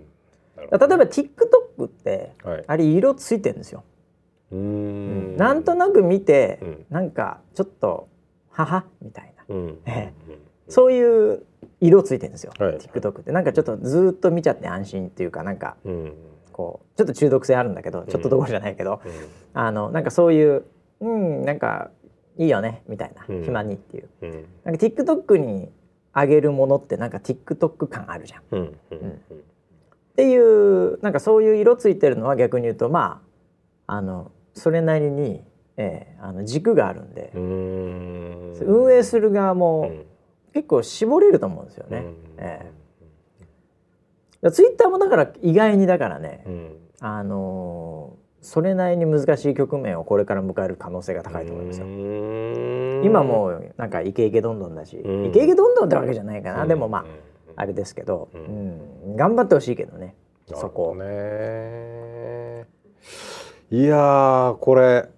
[0.57, 2.65] なる例えば TikTok ってはい。
[2.67, 3.85] あれ色ついてるんですよ。
[4.51, 5.37] うーん。
[5.37, 6.87] なんとなく見て、うん。
[6.91, 8.09] なんかちょっと
[8.51, 9.55] 母みたいな。
[9.55, 9.79] うん。
[9.87, 10.13] え
[10.69, 11.43] そういう
[11.87, 12.79] 色ついてるんですよ、はい。
[12.79, 13.33] TikTok って。
[13.33, 15.93] なんかちょっとずーっと見ちゃって安心っていうかなんかうん。
[15.93, 16.13] うん
[16.53, 19.01] こうちょっと中毒性あるんだけどちょっとどころじゃないけど、
[19.55, 20.65] あのなんかそういう
[21.01, 21.91] うんなんか
[22.37, 23.43] いいよねみたいな、うん。
[23.43, 24.09] 暇にっていう。
[24.21, 24.31] うん。
[24.33, 25.71] うんなんか TikTok に
[26.15, 28.41] 上げるものってなんか TikTok 感あるじゃん。
[28.41, 28.59] っうん。
[28.91, 29.21] うん。
[30.15, 33.23] ていうなんかそういう色ついてるのは逆に言うとま
[33.87, 35.43] ああのそれなりに、
[35.79, 37.33] えーあの軸があるんで。
[37.35, 38.53] う、ん。
[38.61, 40.05] 運営する側もうん
[40.53, 41.99] 結構絞れると思うんですよね。
[41.99, 42.17] うん。
[42.39, 42.73] え
[44.51, 46.77] ツイッターもだから意外にだからね、うん。
[47.01, 51.87] あのーそれなりに難しい局面をこれから迎える可能性が高いと思いますよ。
[51.87, 53.03] うん。
[53.05, 55.27] 今もうなんかイケイケどんどんだし、うん。
[55.27, 56.69] イケイケどんどんってわけじゃないかな、うん。
[56.69, 57.05] でもまあ
[57.55, 59.13] あれですけど、うん。
[59.13, 59.17] ん。
[59.17, 60.17] 頑張ってほしいけどね。
[60.53, 60.97] そこ。
[63.71, 65.09] いやーこれ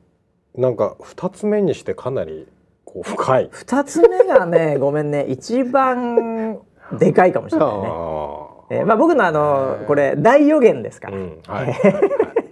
[0.54, 2.46] なんか二つ目にしてかなり
[2.94, 3.48] こう深い。
[3.50, 6.60] 二つ目がね ごめんね一番
[6.92, 7.88] でかいかもしれないね。
[7.88, 11.66] あえーまあ、僕のあのこれ大予言ですから、ーうんはい。
[11.66, 11.74] はい。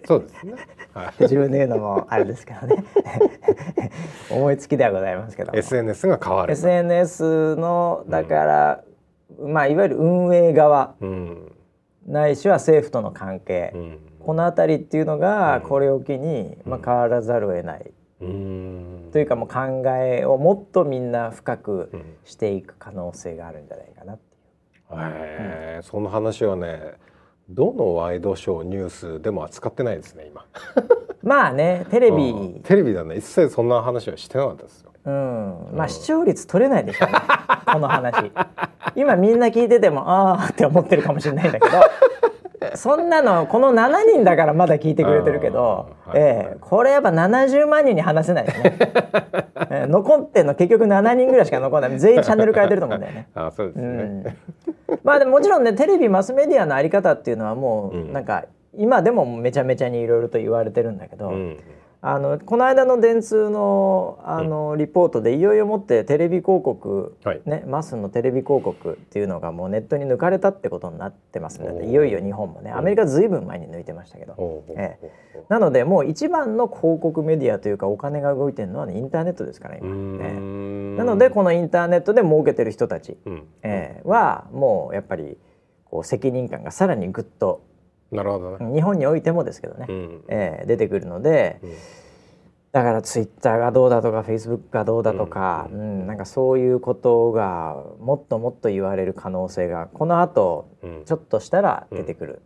[0.05, 0.55] そうですね。
[0.93, 1.13] はい。
[1.23, 2.85] 自分で言うのもあれですけどね。
[4.31, 5.59] 思いつきではございますけども。
[5.59, 8.85] SNS が変わる SNS のだから、
[9.41, 10.95] まあいわゆる運営側。
[11.01, 11.53] うん。
[12.07, 13.99] ないしは政府との関係、うん。
[14.27, 15.63] この辺りっていうのがうん。
[15.63, 17.91] これを機に、まあ、変わらざるを得ない、
[18.21, 22.17] うんというかもう考えをもっとみんな深くうん。
[22.25, 24.83] していく可能性があるんじゃないかなっていう。
[24.99, 25.83] へー。
[25.83, 26.95] その話はね
[27.49, 30.47] どのワイドショーニュースでも扱ってないですね今。
[31.23, 32.55] まあねテレうん。
[32.55, 33.17] ビ、テレビではね。
[33.17, 34.93] 一切そんな話はしてなかったですよ。
[35.05, 35.89] うん、まあうん。
[35.91, 37.19] 視聴率取れないでしょうね。
[37.73, 38.31] この話。
[38.97, 41.77] 今みんな聞いててもああって思ってるかもしれないんだけど
[42.75, 46.21] そんなのこの7人だからまだ聞いてくれてるけど、はいはい。
[46.21, 48.77] ええこれやっぱ70万人に話せないよね、
[49.71, 51.99] ええ残ってんの結局7人ぐらいしか残らない。
[51.99, 53.29] 全員チャンネル変えてると思うんだよね。
[53.35, 54.37] あそうですうね、ん、
[55.03, 58.13] まあでももちろんねテレビマスメディアのあり方っていうのはもううん。
[58.13, 58.45] なんか
[58.75, 61.59] 今でもめちゃめちゃにいろいろと言われてるんだけど、うん
[62.05, 67.41] あのこの間の電通のあのリポートでいよいよもってテレビ広告、はい。
[67.47, 74.99] ね、マスのテレビ広告っていうのがもうネットに抜かれたってことになってますのでいよいよ日本もねアメリカずいぶん前に抜いてましたけど、ほうほうほうえ
[75.49, 80.33] なのでもう一番の広告メディアというかお金が動いてるのは、ね、インターネットですからう今、ええ。
[80.33, 83.47] んなのでこのインターネットで儲けてる人たち、うん。
[83.63, 84.09] ええ。
[84.09, 85.39] はもうやっぱり
[85.85, 87.63] こう責任感がさらにぐっと
[88.13, 90.25] なるほどね、日本においてもですけどね、うん。
[90.29, 91.59] ええ出てくるので。
[91.63, 91.71] うん。
[92.73, 96.05] だからツイッターがどうだとかフェイスブックがどうだとか、ううん。
[96.05, 101.05] んなんかそういうことがもっともっと言われる可能性がこの後うん。
[101.05, 102.43] ちょっとしたら出てくる。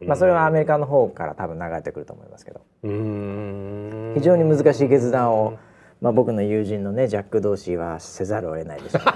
[0.00, 2.60] まあ、それはアメリカの方から多分流れてくると思いますけど。
[2.82, 4.12] うん。
[4.16, 5.54] 非常に難しい決断を、
[6.00, 9.12] まあ、僕の友人のねジャック・ドーシーはせざるを得ないでしょうね。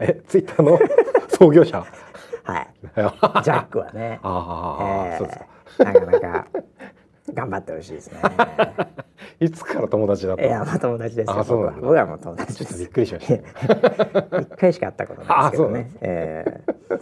[0.00, 0.78] えツイッターの
[1.28, 1.84] 創業者？
[2.44, 5.18] はい、あ ジャックはね、あ、えー。
[5.18, 5.38] そうです。
[5.78, 6.46] かなかなか
[7.32, 8.20] 頑張ってほしいですね。
[9.40, 11.44] いつから友達だったいや、まあ友達ですよ。
[11.48, 12.64] 僕は僕はもう友達です。
[12.64, 12.92] ちょっとびっ。
[12.92, 13.26] くりしまし
[14.28, 15.68] た 一回しか会ったことないですけどね。
[15.68, 15.90] あそうなんで。
[16.02, 17.00] えー。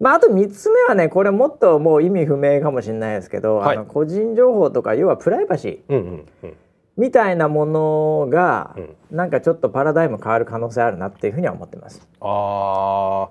[0.00, 3.76] まああと三つ目はね、これもっともう意味不明かもしれないですけど、はい。
[3.76, 6.56] あの個人情報とか要はプライバシーうんうんうん。
[6.96, 8.96] みたいなものが、うん。
[9.10, 12.06] なんかちょっとパラダイム変わる可能性あるなっていうふうには思ってます。
[12.20, 13.30] ああそ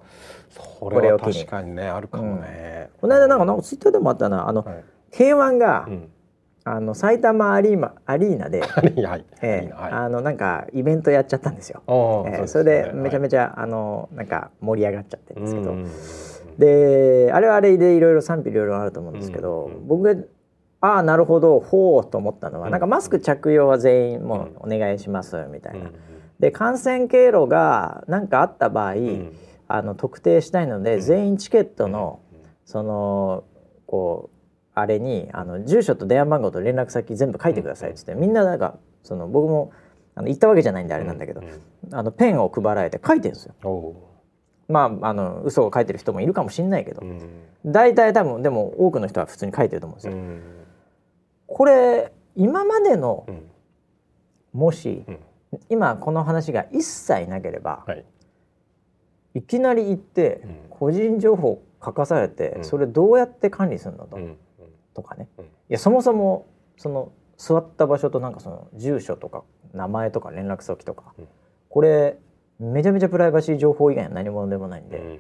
[0.80, 4.84] これを確かにねあるかもね、この間なんかなんかツイッターでもあったな、あの、はい。
[5.12, 6.10] K1 が、うん。
[6.70, 9.26] あの埼玉アリーマアリーナで、 はいはい。
[9.42, 9.92] えーはい。
[9.94, 11.82] あのなんかイベントやっちゃったんですよ。
[11.88, 16.58] えーうそれでめちゃめちちゃ、あのなんか盛り上がっちゃってるんですけど、うんうんうん。
[16.58, 19.88] であれはあれでいろいろ賛否両論あると思うんですけど、うんうん。
[19.88, 20.22] 僕が
[20.82, 22.72] ああなるほどほうと思ったのは、うん。
[22.72, 25.80] なんかマスク着用は全員もうお願いしますみたいな。
[25.80, 25.94] うん
[26.40, 29.32] で感染経路が何かあった場合、うん
[29.68, 31.02] あの特定したいので、うん。
[31.02, 32.20] 全員チケットの、
[32.66, 33.44] その
[33.86, 34.38] こう
[34.74, 39.72] あれにあの住所と電話番号と連絡先全部書いてくださいっつって、みんななんかその僕も
[40.16, 41.96] あの行ったわけじゃないんであれなんだけど、うん。
[41.96, 43.56] あのペンを配られて書いてるんですよ。
[44.68, 47.22] まああの嘘を書いてる人もいるかもしれないけど、うん。
[47.66, 50.14] 大体多分でも多くの人は普通に書いてると思うんですよ。
[50.14, 50.42] うん。
[51.48, 53.48] これ今までのうん。
[54.54, 55.20] もし、うん。
[55.70, 58.06] 今この話が一切なければ、はい
[59.34, 60.56] いきなり行ってうん。
[60.70, 62.64] 個人情報書かされて、うん。
[62.64, 64.38] それどうやって管理するのと,、うん。
[64.94, 65.28] とかね。
[65.38, 65.46] うん。
[65.46, 66.46] いやそもそも
[66.78, 71.28] その座った場所となんかその住所とか名前とか連絡先とか、うん。
[71.70, 72.18] これ
[72.60, 75.20] めちゃめちゃプライバシー情報以外は何者でもないんで、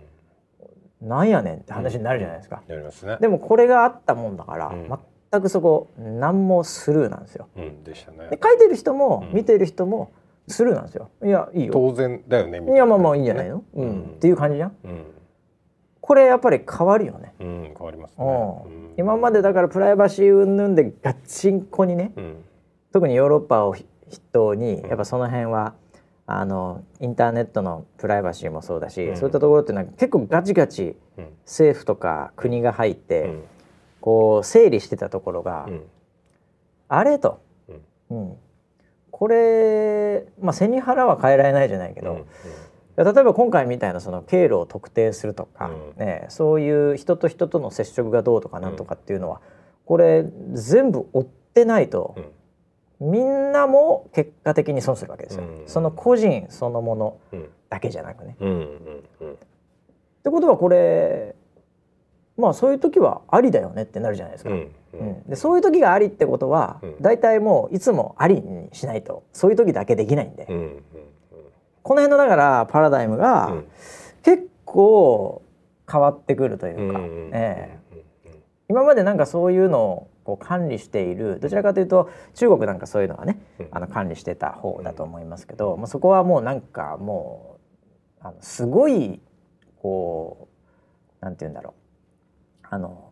[1.01, 1.07] うん。
[1.07, 2.63] なんやねんって話になるじゃないですか。
[3.19, 4.89] でもこれがあったもんだから、うん。
[5.31, 7.47] 全くそこ何もスルーなんですよ。
[7.55, 7.83] うん。
[7.83, 9.35] で書いてる人もうん。
[9.35, 10.11] 見てる人も
[10.47, 11.09] スルーなんですよ。
[11.23, 11.73] いやいいよ。
[11.73, 13.89] 当然だよねいやまあまあいいんじゃないの、ううん。
[13.89, 14.75] んっていう感じじゃん？
[14.83, 15.05] うん。
[15.99, 17.33] これやっぱり変わるよね。
[17.39, 18.25] うん変わりますね。
[18.25, 18.31] うん。
[18.31, 18.93] うん。
[18.97, 22.35] 今までだからプライバシー云々でガッチンコにねうん。
[22.93, 23.85] 特にヨーロッパを筆
[24.31, 24.89] 頭にうん。
[24.89, 25.73] やっぱその辺は
[26.25, 29.17] あのインターネットのプライバシーもそうだし、うん。
[29.17, 31.27] そういったところっていうのは結構ガチガチうん。
[31.45, 33.43] 政府とか国が入って、うん。
[33.99, 35.81] こう整理してたところが、うん。
[36.87, 37.41] あれと、
[38.09, 38.37] うん
[39.17, 42.25] これ、まあ、背に腹は変えられないじゃないけど、うん
[42.97, 46.03] 例えば今回みたいなその経路を特定するとか、うん。
[46.03, 49.39] ね、そういう人と人との接触がどうとかなんとかっていうのは、
[49.85, 52.15] これ全部追ってないと
[52.99, 53.11] う、ん。
[53.11, 55.67] みんなも結果的に損するわけですよ、うん。
[55.67, 57.49] その個人そのものうん。
[57.69, 58.35] だけじゃなくね。
[58.39, 58.57] うんうん
[59.19, 59.33] うん。
[59.33, 59.35] っ
[60.23, 61.35] てことはこれ
[62.35, 64.49] まあそういう時はありだよねってなるじゃないですか。
[64.49, 65.23] うんうん。
[65.23, 66.95] でそういう時がありってことは、うん。
[67.01, 69.23] 大体もういつもありにしないと。
[69.33, 70.45] そういう時だけできないんで、
[71.83, 73.67] この辺のだからパラダイムがうん。
[74.23, 75.41] 結構
[75.89, 77.29] 変わってくるというか、うん。
[77.33, 78.01] ええ。
[78.69, 83.67] 今までなんかそういうのをこう管理しているどちらかというと中国なんかそういうのはね、うん。
[83.71, 87.57] あの管理してた方だと思いますけど、まあ、そこはもうなんかも
[88.21, 89.21] うあのすごい
[89.81, 90.49] こ
[91.21, 91.73] うなんて言うんだろ
[92.63, 92.67] う。
[92.69, 93.06] あの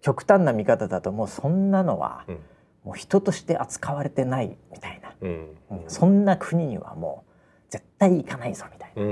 [0.00, 2.38] 極端な見方だともうそんなのはうん。
[2.84, 5.56] もう人として扱われてないみたいな、うん。
[5.70, 7.30] うんそんな国にはもう
[7.68, 9.06] 絶対行かないぞみたいな、う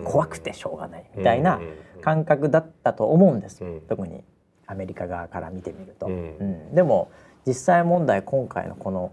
[0.00, 0.02] ん。
[0.04, 2.00] 怖くてしょうがないみたいなうん。
[2.00, 3.62] 感覚だったと思うんです。
[3.88, 4.24] 特に
[4.66, 6.06] アメリカ側から見てみると。
[6.06, 6.36] うん。
[6.38, 6.74] うん。
[6.74, 7.10] でも
[7.46, 9.12] 実際問題今回のこの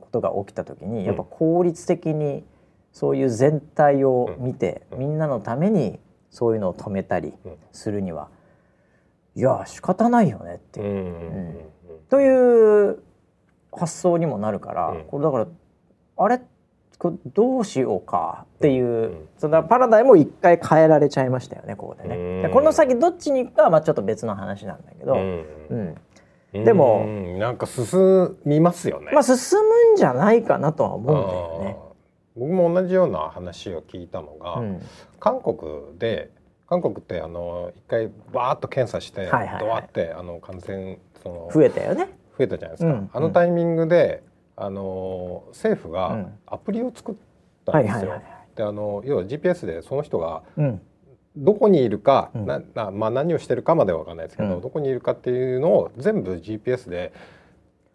[0.00, 2.44] ことが起きた時にやっぱ効率的に
[2.92, 4.98] そういう全体を見て、うん。
[4.98, 6.00] みんなのために
[6.30, 8.28] そういうのを止めたりうんするには、
[9.34, 11.70] いや仕方ないよねっていう、
[12.10, 13.02] という
[13.72, 15.04] 発想にもなるから、うん。
[15.04, 15.46] これだから
[16.18, 16.40] あれ？
[17.34, 22.14] どうしようかっていう、うんそのパラダイムを一回変えられちゃいましたよねここでね。
[22.14, 22.42] うん。
[22.42, 25.74] でこの先どっちに行くかはまあちょっと別の話なんだけど、うう
[26.58, 26.64] んん。
[26.64, 29.10] でもうんなんか進みますよね。
[29.12, 31.76] まあ進むんじゃないかなとは思うんだよね。
[32.36, 34.80] 僕も同じような話を聞いたのが、うん。
[35.18, 36.30] 韓国で
[36.72, 39.60] 韓国ってあの一回バーッと検査して、はいはいはい。
[39.60, 42.08] ドワってあの感染その増えたよね。
[42.38, 44.22] 増えたじゃないですか、うんあのタイミングで
[44.56, 46.38] あの政府がうん。
[46.46, 47.14] アプリを作っ
[47.66, 47.98] たんですよ。
[47.98, 48.24] はいはいはいはい。
[48.56, 50.80] であの要は GPS でその人がうん。
[51.36, 52.46] どこにいるか、うん。
[52.46, 54.60] ななまあ、何をしてるかまでは分かんないですけど、うん。
[54.62, 57.12] どこにいるかっていうのを全部 GPS で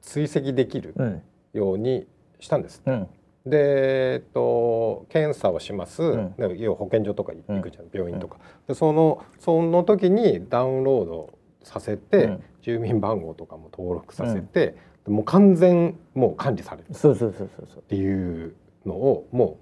[0.02, 1.22] 追跡できるうん。
[1.54, 2.06] ように
[2.40, 2.84] したんです。
[2.86, 3.08] うん
[3.50, 6.34] で、えっと、検査をします、ん。
[6.38, 8.38] で要は保健所とか行くじゃん、病院とか、
[8.68, 11.34] でそのその時にダウンロード
[11.64, 12.43] させて、うん。
[12.68, 14.76] 住民番号とかも登録させて、
[15.08, 16.88] もう完全もう管理される。
[16.91, 17.82] っそうそうそうそうそう。
[17.84, 19.58] ていうのをも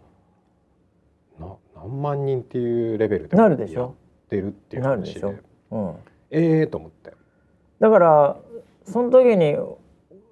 [1.38, 3.82] うな何万人っていうレベルでなるでしょ。
[3.82, 3.94] やっ
[4.30, 5.28] てるっていうなるでしょ。
[5.28, 5.96] 話でうん、
[6.32, 7.14] ええー、と思って。
[7.80, 8.38] だから
[8.86, 9.56] その時に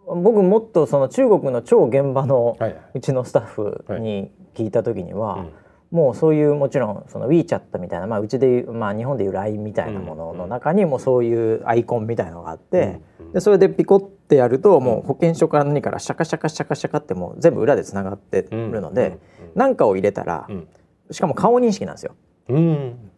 [0.08, 2.58] 僕もっとその中国の超現場の
[2.94, 5.52] うちのスタッフに聞いた時には、うん。
[5.92, 13.32] もうそういうもちろんその WeChat みたいな、まあ、うちでいう、まあ、日本でいう LINE みたいなものの中にもそういうアイコンみたいのがあって、うん。
[13.34, 19.20] でそれでピコってやるともう保険証から何からシャカシャカシャカシャカってもう全部裏でつながってるので
[19.54, 20.68] 何かを入れたらうん。
[21.12, 22.16] しかも顔認識なんですよ。
[22.50, 23.12] うん。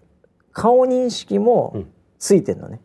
[0.51, 1.85] 顔認識うもん。
[2.19, 2.81] ついてるのね。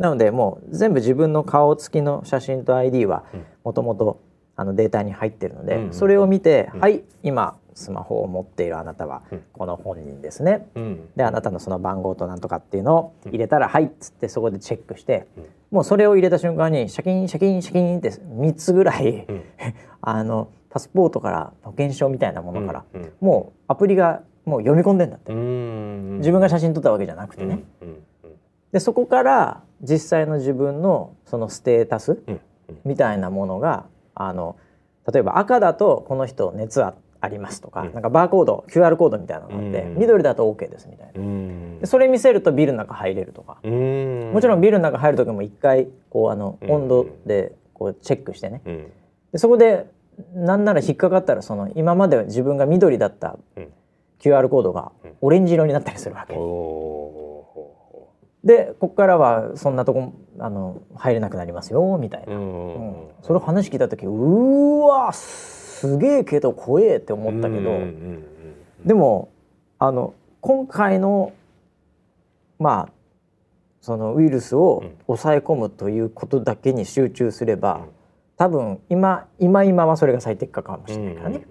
[0.00, 3.44] なのでもう全部自分の顔付きの写真と ID はうん。
[3.62, 4.20] もともと
[4.56, 6.80] あのデータに入ってるので、うんそれを見て、うん。
[6.80, 9.42] はい今スマホを持っているあなたはうん。
[9.52, 10.66] この本人ですね。
[10.74, 11.08] うん。
[11.16, 15.44] であなたのその番号となんとかっていうのを入れたら「はい」っつってそこでチェックして、うん。
[15.70, 19.42] もうそれを入れた瞬間にシャキンシャキンシャキンって3つぐらい、うん。
[20.00, 27.64] あのパスポートから保険証みたいなものから、うんもうアプリがもう読み込んでんだって、うん自分が写真撮ったわけじゃなくてね。
[28.72, 32.40] でそこから実際の自分のそのステータスうん
[32.84, 34.56] みたいなものがあの
[35.12, 37.92] 例えば赤だとこの人熱あありますとか、うん。
[37.92, 39.94] なんかバーコード QR コードみたいなのがあって、うん。
[39.96, 41.86] 緑だと OK ですみたいな。
[41.86, 44.30] それ見せるとビルの中入れるとか、うん。
[44.32, 46.70] もちろんビルの中入る時も一回こうあのうん。
[46.70, 48.62] 温度でこうチェックしてね。
[48.64, 48.92] うん。
[49.32, 49.86] でそこで
[50.34, 53.68] なんなら引っかかったらその今まで自分が緑だったうん。
[54.20, 55.10] QR コードがうん。
[55.20, 57.39] オレンジ色になったりするわけ、お
[58.44, 63.08] でここからはそんなとこあの入れなくなりますよみたいな、ーうんうん。
[63.22, 68.24] それを話聞いた時うーわすげえけど怖えって思ったけど、うんうん
[68.84, 69.28] でも
[69.78, 71.34] あの今回の
[72.58, 72.92] まあ
[73.82, 74.96] そのウイルスをうん。
[75.06, 77.82] 抑え込むということだけに集中すれば、うん。
[78.38, 81.46] 多分今今今はそれが最適化かもしれないからね。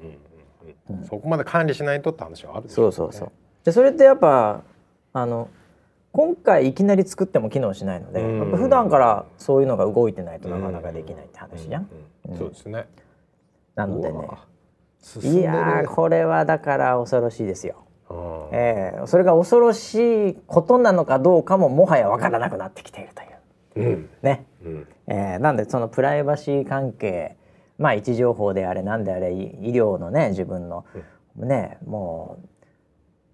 [1.08, 3.32] そこまで管理しないとって話はあるでしょそうそうそう。
[3.64, 4.64] でそれってやっぱ
[5.14, 5.50] あの
[6.12, 8.58] 今回いきなり作っても機能しないので、うん。
[8.58, 11.90] 普段からそういうのが動いてないとなかなかできないって話じゃん。
[12.38, 12.88] そうですね。
[13.76, 14.28] なのでね。
[15.24, 17.84] いやーこれはだから恐ろしいですよ。
[18.10, 18.16] うん
[18.52, 23.88] えーそれが恐ろしいことなのかどうかももはや分からなくなってきているという。
[23.88, 24.10] うん。
[24.24, 24.88] ね、うん。
[25.08, 27.38] えーなんでそのプライバシー関係
[27.78, 30.86] まあ位置情報であれなんであれい医療のね自分の、
[31.36, 32.48] ねもう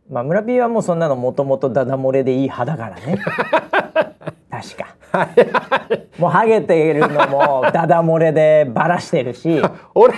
[0.10, 3.18] まあ村 P はもうそんなのもともとダダ漏れでいい派だからね。
[4.52, 4.96] 確か。
[6.20, 9.62] もうハゲてるのもダダ漏れでバラしてるし。
[9.96, 10.14] 俺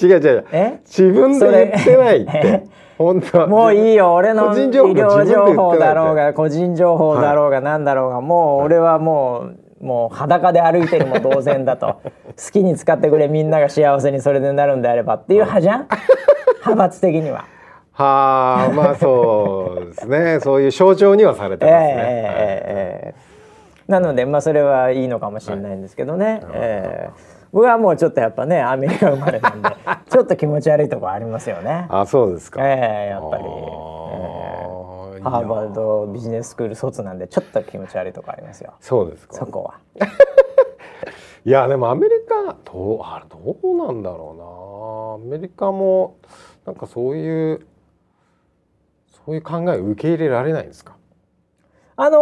[0.00, 0.44] 違う違う。
[0.52, 0.80] え？
[0.84, 2.64] 自分で言ってないって。
[2.96, 3.46] 本当は。
[3.46, 4.14] もういいよ。
[4.14, 12.00] 俺の医個人情報療情報だろうが個人情報だろうがなんだろうがもう俺はもうもう裸で歩いてるも同然だと。
[12.36, 15.86] 好きに使ってくれみんなが幸せにそれでなるんであればっていう派じゃん？
[16.64, 17.44] 派閥的には。
[17.96, 20.40] はあまあそうですね。
[20.44, 23.36] そういう象徴にはされてええますね、ええええ
[23.90, 27.10] なのでまあそれはいいのかもしれないんですけどね、ええ。
[27.52, 29.70] 僕はもうちょっとやっぱねアメリカ生まれなんで
[30.10, 31.86] ちょっと気持ち悪いところありますよね。
[31.88, 35.22] あそうですか、ええやっぱり、えー。
[35.22, 38.74] ハーバードビジネススクール卒なんでちょっと気持ち悪いとこありますよ。
[38.80, 39.34] そうですか。
[39.34, 39.74] そこは。
[41.46, 45.36] いやでもアメリカどうあれどうなんだろうな。
[45.36, 46.16] アメリカも
[46.66, 47.66] なんかそういう
[49.26, 50.96] そういう考えを受け入れられないんですか、
[51.96, 52.18] あの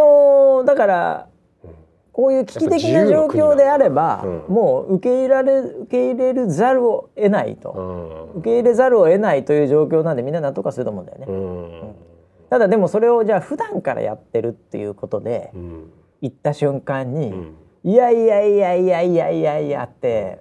[0.62, 1.28] ーだから
[1.62, 1.70] うん
[2.14, 4.54] こういう危機的な状況であれば、うん。
[4.54, 7.72] もう受け入れられ受け入れるざるを得ないと、
[8.34, 8.38] うん。
[8.38, 11.26] 受け入れざるを得ないという状況なんでみんな納得はすると思うんだよね。
[11.28, 11.94] うん。
[12.50, 15.90] ただでもそれをじゃあ普段からやってるっていうことでうん。
[16.22, 17.54] 言った瞬間に、うん。
[17.82, 20.38] いやいやいやいやいやいやいやって、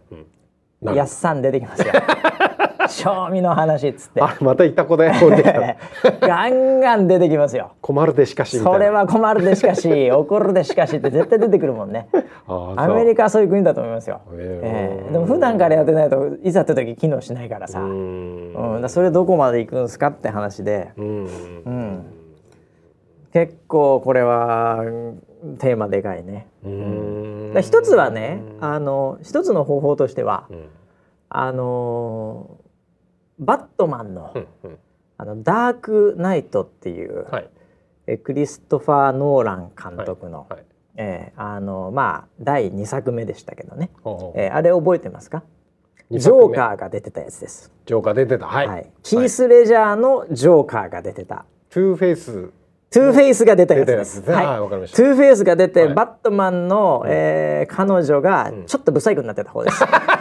[0.83, 1.91] やっさん出てきますよ。
[2.87, 4.21] 賞味の話っつって。
[4.21, 7.73] あれまた言った子で降りてきたガンガン出てききますよ。
[7.81, 12.07] 困るでしかしそれは困るでしかし 怒るでしかしって絶対出てくるもんね。
[12.47, 14.21] あアメリカはそういう国だと思いますよ。
[14.31, 14.39] へー。
[14.39, 15.13] ええ。
[15.13, 20.89] でも普段からやってないといざって時機能しないからさ、ううんんだそれどこまで行くんですかって話で。
[20.97, 21.05] うん。
[21.65, 22.05] うん。
[23.33, 25.23] 結構これはうん
[25.57, 26.47] テーマでかいね。
[26.63, 27.51] うん。
[27.53, 30.65] だ一つはねあの一つの方法としてはうん。
[31.29, 32.57] あの
[33.39, 34.77] バットマンの,、うんうん。
[35.17, 37.49] あのダークナイトっていう、はい。
[38.07, 40.63] えクリストファー・ノーラン監督の、はい
[40.95, 45.43] えーあのまあ第2作目でしたけどね、ほうえーあれ覚えてますか？
[46.11, 48.45] ジョーカーが出てたやつです、ジョーカー出てた。
[48.45, 48.81] ははい。
[48.83, 52.51] いキース・レジャーのジョーカーが出てた、トゥーフェイス
[52.91, 54.21] トゥーフェイスが出たやつです。
[54.21, 54.33] ね。
[54.35, 54.61] はい。
[54.61, 54.97] わかりました。
[54.97, 55.93] トゥーフェイスが出て、はい。
[55.95, 59.81] バットマンの、えー彼女がちょっとブサイクになってた方です。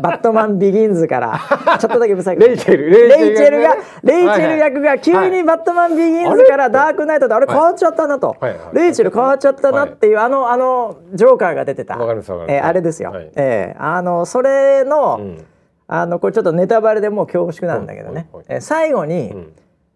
[0.00, 1.40] バットマンビギンズから
[1.78, 2.46] ちょっとだけブサイク。
[2.46, 5.30] レイチェルレイチェルがレイチェル役が急はい。
[5.30, 8.36] にバットマンビギンズからダークナイトであれ変わっちゃったなと、
[8.72, 11.94] レイチェル変わっちゃったなっていう、あのあのジョーカーが出てた。
[11.94, 13.10] えーあれですよ。
[13.10, 13.30] はい。
[13.36, 15.44] えーあのそれの、うん。
[15.88, 19.52] あのこれちょっとネタバレでもう恐縮なんだけどね、えー最後に、うん。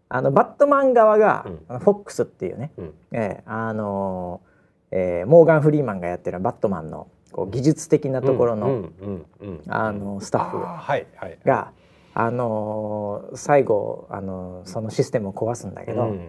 [0.08, 2.94] あのバットマン側が、フォックスっていうね、うん。
[3.12, 4.50] えーあのー
[4.92, 8.88] えーモーガン・フリーマンがやってるバットマンのこう技術的なところの,、
[9.68, 11.38] あのスタッフあーはいはい。
[11.44, 11.72] が、
[12.14, 16.20] あのー最後、あのーそのシステムを壊すんだけど、うん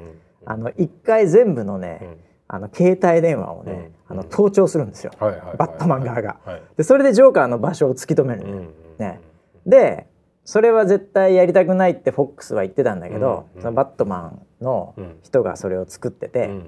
[0.45, 2.17] あの一回全部のね、うん。
[2.47, 5.57] あの携帯電話をね、うんあの盗聴するんですよ、はいはいはい。
[5.57, 6.37] バットマン側が。
[6.43, 8.73] はいでそれでジョーカーの場所を突き止めるんだよ、うん。
[8.97, 9.21] ね。
[9.65, 10.07] で
[10.43, 15.19] それは絶対やりたくないってフォックスは言ってたんだけど、うんそのバットマンのうん。
[15.23, 16.65] 人がそれを作ってて、うん。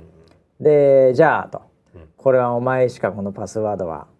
[0.59, 1.63] でじゃあと、
[1.95, 2.01] うん。
[2.15, 4.12] これはお前しかこのパスワードはうん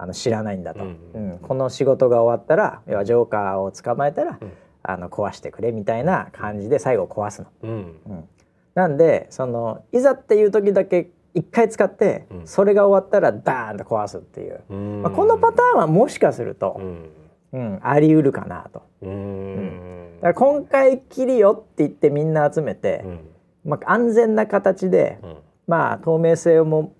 [0.00, 4.52] あの知らないんだと、うんうんこの仕事が終わったら要はジョーカーを捕まえたら、うん。
[4.82, 7.48] あの壊してくれみたいな感じで最後壊すの。
[7.64, 7.70] うん。
[8.08, 8.28] うん。
[8.74, 12.46] なんでそのいざっていう時だけ一回使って、うん。
[12.46, 15.02] それが終わったらダーンと壊すっていう、うん。
[15.02, 17.10] まあ、このパターンはもしかするとう、ん。
[17.52, 18.82] うんあり得るかなと。
[19.02, 20.16] うん。
[20.16, 23.20] だから今回きりよって言ってみんな集めて、うん。
[23.66, 25.36] まあ、安全な形で、うん。
[25.66, 26.94] まあ透明性をも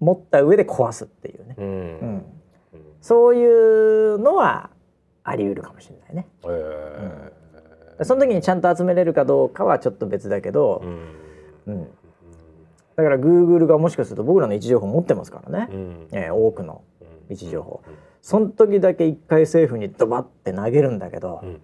[0.00, 1.66] 持った上で壊すっていうね、うん。
[1.66, 1.70] う
[2.18, 2.24] ん
[3.06, 4.70] そういうのは
[5.22, 6.26] あり得るかもしれないね。
[8.00, 11.74] えその時にちゃんと集めれるかどうかはちょっと別だけどー、うん。
[11.76, 11.88] うん。
[12.96, 16.08] だから Google がもしかすると僕らの位置情報持ってますからね、うん。
[16.10, 16.82] えー多くの
[17.30, 17.80] 位置情報、
[18.22, 21.60] その時だけ一回政府にドバッて投げるんだけど、うん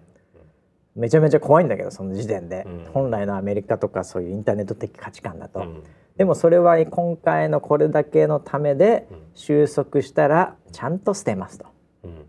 [0.95, 2.85] めちゃめちゃ怖いんだけどその時点で、うん。
[2.93, 5.83] 本来のアメリカとかそういうインターネット的価値観だと、うん。
[6.17, 9.17] でもそれは今回のこれだけのためでうん。
[9.33, 11.65] 収束したらちゃんと捨てますと。
[12.03, 12.25] うん。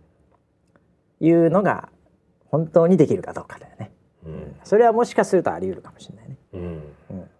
[1.20, 1.90] いうのが
[2.46, 3.92] 本当にできるかどうかだよね。
[4.24, 4.56] うん。
[4.64, 6.36] それはもしかするとあり得るかもしれないね。
[6.54, 6.60] うん。
[7.10, 7.30] うん、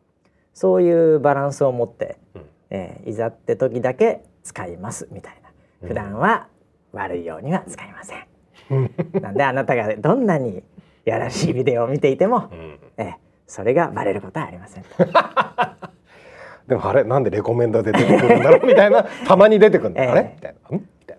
[0.53, 2.43] そういうバランスを持って、うん。
[2.71, 5.89] えーいざって時だけ使いますみたいな。
[5.89, 6.49] 普段は
[6.93, 8.27] 悪いようには使いません。
[9.21, 10.63] なんであなたがどんなに
[11.05, 12.79] やらしいビデオを見ていても、うん。
[12.99, 13.15] えー
[13.47, 14.85] それがバレることはありません。
[16.67, 20.11] でもあれなんでレコメンダーで出てくるんだろうみたいな たまに出てくるんだええ。
[20.11, 20.55] あれみたい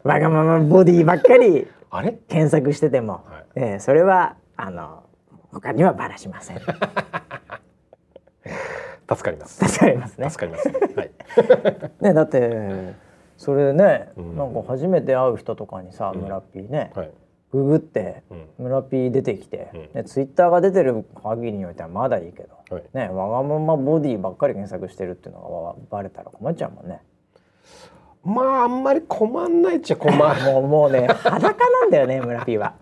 [0.03, 0.11] な。
[0.13, 2.13] わがままボディばっかり あれ？
[2.27, 3.45] 検索してても、はい。
[3.55, 5.03] えーそれはあの
[5.51, 6.57] 他にはバラしません。
[6.57, 6.69] 助
[9.21, 9.63] かります。
[9.67, 10.29] 助かりますね。
[10.31, 10.67] 助かります
[10.97, 11.11] はい。
[12.01, 12.93] ねだって
[13.38, 14.36] それね、うん。
[14.36, 16.21] なんか初めて会う人とかにさ、うん。
[16.21, 17.11] 村ピーね、はい
[17.55, 27.01] ググってうん村ピー出てきて、うんね、ツイッターが出てる限りにおいてはまだいいけど、はいね、わがままボディばっかり検索してるっていうのがわバレたら困っちゃうもんね。
[28.23, 30.17] まああんまり困んないっちゃ困る
[30.51, 32.73] もうもうね裸なんだよね村ピーは。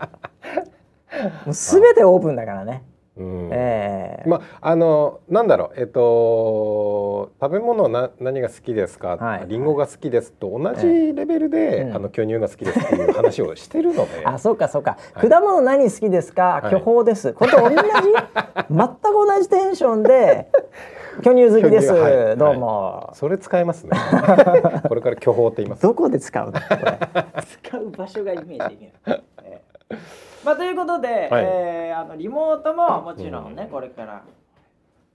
[1.46, 2.84] もう全てオープンだからね。
[3.18, 3.50] うん。
[3.52, 4.30] ええ。
[4.30, 11.96] まああのなんだろうえっと食べ物な何が好きですか、はいリンゴが好きですと同じレベルで、うん。
[11.96, 14.24] あの巨乳が好きですっていう話をしてるので。
[14.26, 15.30] あそうかそうか、はい。
[15.30, 16.72] 果物何好きですか、はい。
[16.72, 17.34] 巨峰です。
[17.34, 17.76] これと同じ？
[18.70, 20.48] 全く同じテンションで
[21.22, 22.38] 巨乳好きです、はい。
[22.38, 23.92] どうも、それ使えますね。
[24.90, 25.84] これから巨峰って言います。
[25.84, 26.54] どこで使うの？
[26.54, 26.98] これ。
[27.70, 29.33] 使う場所がイメージできない、ええ
[30.44, 31.44] まあということで、はい。
[31.46, 33.70] えーあのリモートももちろんね、うん。
[33.70, 34.24] これから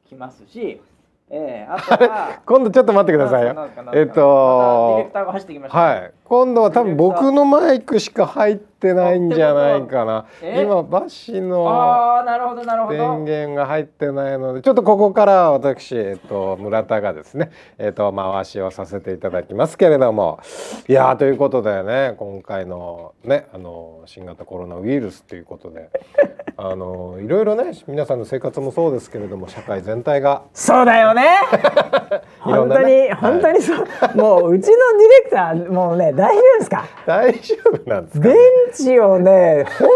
[0.09, 0.81] 来ますし、
[1.29, 3.49] えー、あとは 今度ちょっと待ってくださいよ。
[3.49, 10.27] えっまたディレとクターが走ってきました、はい今度は多分僕のマイクしか入ってないんじゃないかな。
[10.43, 10.63] え？
[10.63, 12.99] 今バシのああなるほどなるほど。
[12.99, 20.39] 電源が入ってないのでちょっとここから私、えっと、村田がですね、えっと、回しをさせていただきますけれども。
[20.87, 25.89] いやーということでね今回のねあの新型コロナウイルスということで
[26.59, 31.39] あのいろいろね皆さんの生活もそうですけれども社会全体がそうだよね。
[32.47, 33.79] いろ本当に、本当にそう、
[34.15, 36.85] もううちのディレクターもうね大丈夫ですか？
[37.07, 38.41] 大丈夫なんですか、電ね、
[38.77, 39.89] 池をね本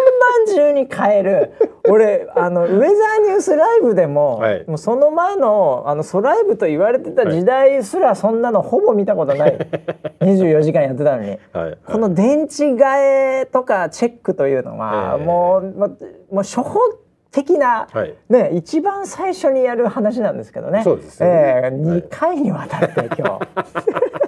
[0.46, 1.52] 番中に変える。
[1.88, 2.80] 俺あのウェザー
[3.26, 9.58] ニュースライブでも、はいもうその前のあのソライブと言われてた時代すらそんなのほぼ見たことない。
[10.20, 11.38] 24時間やってたのに。
[11.52, 15.96] はいこの電池替えとかチェックというのは、ええもうまもう
[16.44, 16.78] 初歩
[17.32, 20.84] 的な、はいね一番最初にやる話なんですけどね。
[20.84, 23.48] そうですよねええはい2回にわたって今日。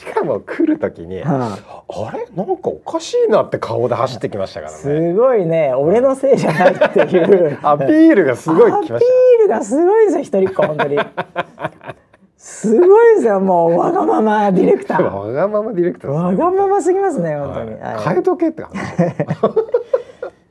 [0.00, 2.24] しかも来る時に、はあれ？
[2.34, 4.78] なんかおかしいなって顔で走ってきましたからね。
[4.78, 5.74] すごいね。
[5.74, 7.58] 俺のせいじゃないっていう。
[7.62, 9.12] アピールがすごいアピ来ました。
[9.42, 10.98] ールがすごいですよ一人っ子本当に。
[12.38, 15.02] すごいですよもうわがままディレクター。
[15.14, 17.80] わがままディレクターわがまますぎますね本当に、はい。
[17.96, 18.04] はい。
[18.08, 18.72] 変えとけって話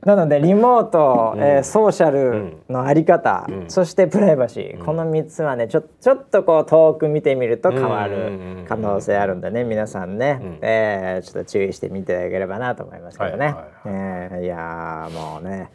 [0.04, 1.42] なのでリモート、うん。
[1.42, 3.64] えーソーシャルのあり方、うん。
[3.70, 4.86] そしてプライバシー、うん。
[4.86, 10.58] この3つはねちょちょっとこう遠く見てみると変わるん可能性あるんでね皆さんね、うん。
[10.62, 13.46] えーちょっと注意してみていただければなと思いますけどね。
[13.46, 15.70] はいはいえーいやーもうね。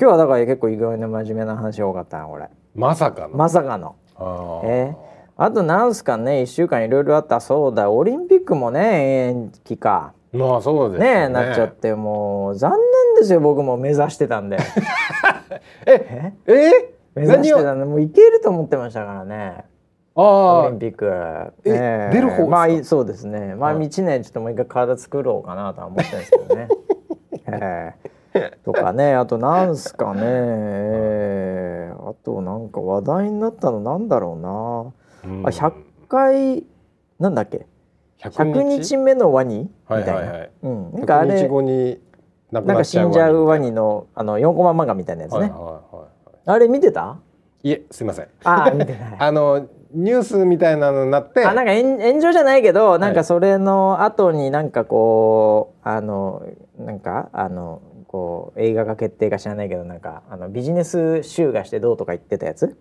[0.00, 2.48] 今日はだから結構意外な真面目な話多かったなこれ。
[2.74, 3.96] まさかの、まさかの。
[4.16, 4.66] あー。
[4.66, 4.96] え
[5.38, 7.40] あとなんすかね1週間いろいろあった。
[7.40, 10.12] そうだオリンピックもね延期か。
[10.32, 11.06] まあそうですね。
[11.06, 12.80] よえなっちゃってもう残念
[13.20, 14.58] ですよ僕も目指してたんで。
[15.86, 16.52] ええ？
[16.52, 16.94] え？
[17.14, 19.64] 目指してたんでもういけると思ってましたからね。
[20.14, 21.10] オあリンピック。
[21.64, 23.54] え出る方まあいそうですね。
[23.54, 23.86] まあはい。
[23.86, 26.68] 1年ちょっともう一回体作ろうかなとは思ってるんですけどね。
[27.48, 27.94] え
[28.34, 28.58] え。
[28.64, 34.92] とかねあとなんすかね、ええあとなんか話題になったのなんだろ
[35.24, 35.46] うな、うん。
[35.46, 35.72] あ100
[36.08, 36.64] 回
[37.20, 37.66] なんだっけ？
[38.22, 38.96] 100日？
[38.96, 39.62] 目のワニ？
[39.62, 40.38] みたいな、はいはい。
[40.38, 42.00] はいうん、なんかあ100日れ
[42.50, 45.62] なんか死んじゃうワニニのあの4コマ漫画みたいなやつね、はいはいはい。
[45.96, 46.08] は
[46.46, 47.18] あれ見てた？
[47.62, 48.28] いいえすいません。
[48.44, 49.16] あー見てない。
[49.18, 51.44] あのニュースみたいなのになって。
[51.44, 56.42] あなんか炎炎上じゃないけどなんかそれの後になんかこうあの
[56.78, 62.76] なんかあのこう映画が決定か知らないけどなんかあのビジネス集がしてどうとか言ってたやつ。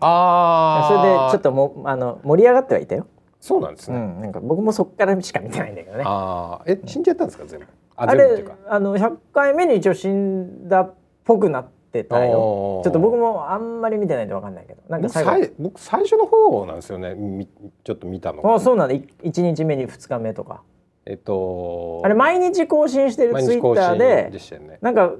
[0.00, 3.06] あそれでーちょっともあの盛り上がってはいたよ、
[3.44, 6.04] そうなんですね、うん、なんか僕もそっからしか見てないんだけどね。
[6.06, 7.66] ああえ死んじゃったんですか全部？
[7.94, 12.80] ああれあの100回目に一応死んだっぽくなってたよ。
[12.82, 14.80] ちょっと僕もあんまり見てないんで分かんないけど。
[14.88, 15.30] なんか僕最後。
[15.30, 17.14] 最僕最初の方なんですよね。
[17.14, 17.46] み
[17.84, 18.54] ちょっと見たのが。
[18.54, 18.94] あそうなんだ。
[18.94, 20.62] い1日目に2日目とか。
[21.04, 24.78] えっとあれ毎日更新してるツイッターででね。
[24.80, 25.12] なんか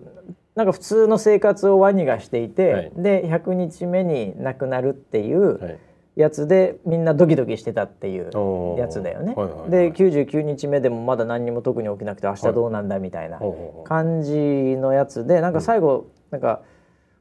[0.54, 2.92] なんか普通の生活をワニがしていて、はい。
[2.96, 5.78] で100日目に亡くなるっていうはい
[6.16, 8.30] やつでみんなドキドキしてたっていう
[8.78, 9.34] やつだよね。
[9.34, 13.40] はいはいはいで99日目でもまだ何にも特に起きなくて明日どうなんだみたいな
[13.84, 16.62] 感じのやつでなんか最後なんか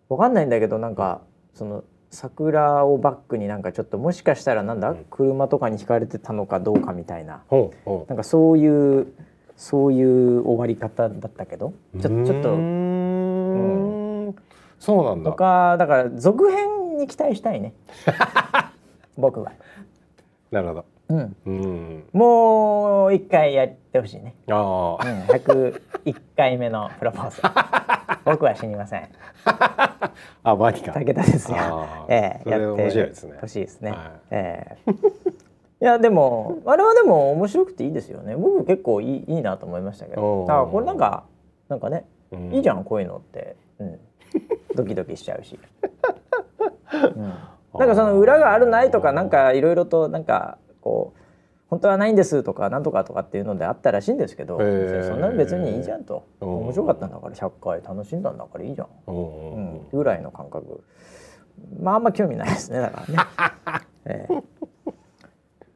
[0.10, 1.22] わかんないんだけどなんか
[1.54, 5.06] その桜をバックになんかちょっともしかしたらなんだうん。
[5.10, 7.41] 車とかにひかれてたのかどうかみたいな。
[8.08, 9.08] なんかそういう
[9.56, 14.36] そういう終わり方だったけどうちょちょっとうーん。
[14.78, 15.32] そうなんだ。
[15.32, 17.74] 他だから続編に期待したいね
[19.18, 19.51] 僕は、
[20.51, 20.86] なるほど。
[21.09, 22.03] うん、うん。
[22.14, 27.41] もう一回やってほしいね、あうん、あ101回目のプロポーズ。
[28.26, 29.09] 僕は死にません。
[30.43, 30.93] あワニか。
[30.93, 31.57] 武田ですよ。
[31.59, 33.38] あーええそれやって面白いですね。
[33.41, 33.99] ほしいですね、はい。
[34.32, 34.91] ええ。
[34.91, 38.36] いやでもあれはでも面白くていいですよね。
[38.38, 40.22] 僕結構いいいいなと思いましたけど。
[40.22, 40.61] おー。
[40.61, 41.26] あこれなんか
[41.68, 42.53] なんかねうん。
[42.53, 43.99] いいじゃんこういうのって、うん、
[44.76, 45.59] ドキドキしちゃうし、
[47.16, 47.34] うん、
[47.74, 51.20] なんかその裏があるないとかなんかいろいろとなんかこう
[51.74, 56.28] 本当はないんですとかなんとかとかっていうのであったらしいんですけど、そんなの別にいいじゃんと。
[56.40, 56.56] うん。
[56.58, 60.84] 面白かったんだから100回楽しんだんだからいいじゃん、うんぐらいの感覚。
[61.82, 63.20] まああんま興味ないですねだからね。
[64.06, 64.44] ええ。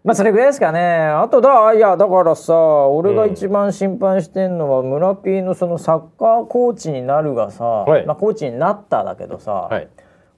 [0.03, 1.07] まあそれぐらいですかね。
[1.07, 2.53] あとだいやだからさ
[2.89, 8.05] 俺が一番心配してんのは、村 P のそのサッカーコーチになるがさ、はい。
[8.05, 9.87] まあ、コーチになっただけどさ、はい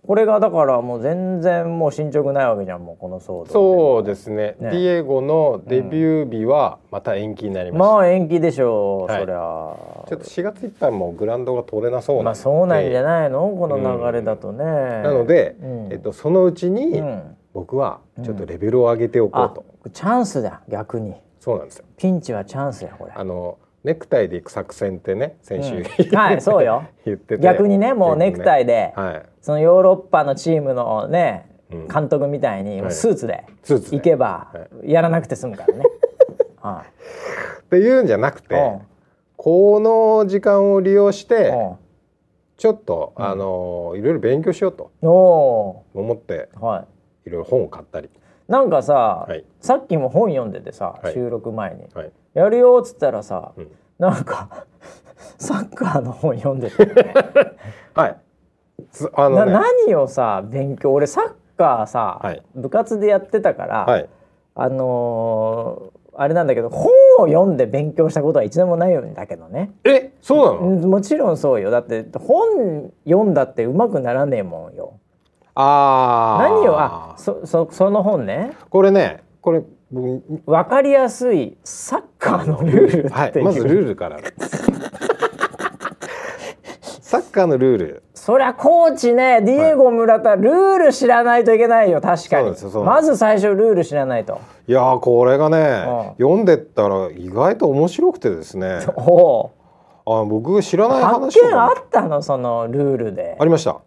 [0.06, 4.56] これがだからもう全然もう進捗ないわけじゃんもうこの騒動でそうですね。
[4.60, 4.72] ね。
[4.72, 9.36] ディエゴのデビュー日はまた延期になりましたまあ延期でしょう、はいそりゃ。
[9.36, 13.50] ちょっと4月いっぱいもうグラウンドが取れなそうなまあそうなんじゃないの？
[13.50, 15.90] この流れだとね、なので、うん。
[15.92, 17.36] えっと、そのうちにうん。
[17.52, 21.16] 僕はちょっとレベルを上げておこあうと、チャンスだ逆に。
[21.40, 21.86] そうなんですよ。
[21.98, 23.12] ピンチはチャンスやこれ。
[23.16, 26.16] あのネクタイで行く作戦ってね先週、うん。
[26.16, 26.84] はいそうよ。
[27.06, 29.24] 言ってて逆にねもうネクタイイで、はい。
[29.42, 31.88] そのヨーロッパのチームのね、うん。
[31.88, 35.84] 監督みたいにスーツで行けばはやらなくて済むからね。
[36.58, 36.84] は
[37.62, 38.80] っていうんじゃなくいて
[39.38, 41.76] この時間を利用してうん。
[42.58, 43.26] ちょっと、うん。
[43.26, 46.86] あのいろいろ勉強しようと思ってーは
[47.26, 47.30] い。
[47.30, 48.10] ろいろ本を買ったり、い。
[48.52, 49.46] なんかさ、はい。
[49.62, 51.14] さっきも本読んでてさ、はい。
[51.14, 51.88] 収録前に。
[51.94, 53.72] はい「やるよ」っつったらさ、うん。
[53.98, 54.66] なんか
[55.38, 57.14] サッカーの本読んでて、ね。
[57.94, 58.18] はい。
[58.92, 59.60] つあなのね。
[59.88, 62.42] 何をさ勉強俺サッカーさ、はい。
[62.56, 64.10] 部活でやってたから、はい。
[64.56, 69.72] あのーあれなんだけど本を読んで勉強したことは一度もないんだけどね。
[69.86, 71.72] えそうなの、うんもちろんそうよ。
[71.72, 74.96] だって本読んだってうまくならねえもんよ。
[75.56, 76.44] あー。
[76.44, 78.52] 何をあそそその本ね。
[78.70, 84.20] これねこれ僕分かりやすいサッカーのルールはいまずルールから。
[87.02, 88.04] サッカーのルール。
[88.14, 92.54] そりゃコーチねディエゴ村田、ルール知らないといけないよ確かに。
[92.86, 94.40] まず最初ルール知らないと。
[94.68, 96.24] いやーこれがねうん。
[96.24, 98.86] 読んでったら意外と面白くてですね。
[98.96, 99.50] お
[100.06, 102.22] あ僕知らない発話と見あかったの？
[102.22, 103.38] そのルールで。
[103.40, 103.82] ありました。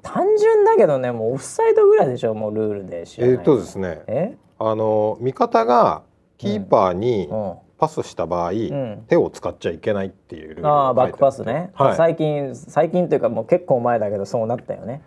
[0.00, 3.34] 単純だけどねもうオフサイドぐらいでしょもうルールで知らない。
[3.34, 4.00] えーっとですね。
[4.06, 4.36] え？
[4.70, 6.02] あの味方が
[6.38, 7.54] キーパーにうん。
[7.78, 9.04] パスした場合、ん。
[9.08, 15.02] 手を使っちゃいけないっていうルールああバックパスね、はい、最近最近というかもう結構前だけどそうなったよね。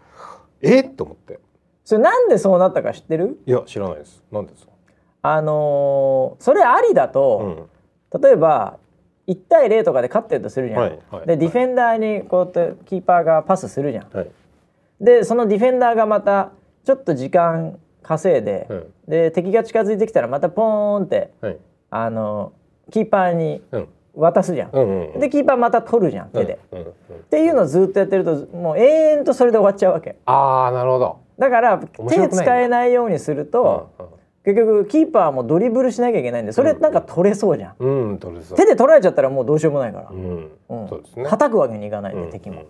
[0.61, 0.81] え？
[0.81, 1.39] っと思って。
[1.85, 3.39] それなんでそうなったか知ってる？
[3.45, 4.21] いや知らないです。
[4.29, 4.73] なんですか、
[5.21, 7.69] あのーそれありだうと、
[8.13, 8.77] ん、例えば
[9.27, 14.09] 1対0とかで勝ってるとするじゃん、はいはいでディフェンダーにこうやってキーパーがパスするじゃん。
[14.11, 14.31] はい。
[14.99, 16.51] でそのディフェンダーがまた
[16.83, 18.93] ちょっと時間稼いで、うん。
[19.07, 21.57] で敵が近づいてきたらまたポーンってはい。
[21.89, 22.53] あの
[22.91, 23.87] キーパーにうん。
[24.17, 25.19] 渡すじゃん、うんうんうん。
[25.19, 26.93] でキーパーまた取るじゃん手で、うんうんうん
[27.25, 30.15] っていうのをずっとやってるともう永遠とそれで終わっちゃうわけ。
[30.25, 31.19] ああなるほど。
[31.39, 33.89] だから手使えないようにすると、
[34.45, 38.57] 結局キーパーもドリブルしなきゃいけないんでそれなんか取れそうじゃん、うん、うん、取れそう。
[38.57, 40.85] 手で取られちゃったらもうどうしようもないから、うん、うん。
[41.15, 41.25] ね。
[41.27, 42.67] 叩くわけにいかないんで、うん敵もうん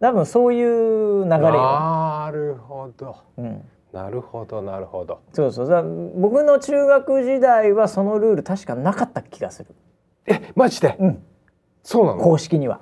[0.00, 3.16] 多分そういう流れよ、なるほど。
[3.38, 5.20] うん、なるほどなるほど。
[5.32, 6.12] そうそう。
[6.18, 9.74] 僕の中学時代はそのルール確かなかった気がする、
[10.26, 11.22] えマジで、うん、
[11.82, 12.22] そうなの？
[12.22, 12.80] 公式には。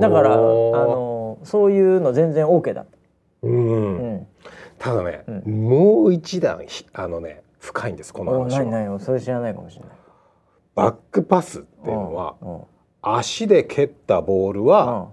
[0.00, 2.98] だからあのそういうの全然 OK だった、
[3.42, 4.26] うん、うん、
[4.78, 9.90] ただね、うもう一段ひあのね深いんですこのお話は何何それ知らないかもしれない。
[10.74, 12.62] バックパスっていうのは、うんうん。
[13.02, 15.08] 足で蹴ったボールは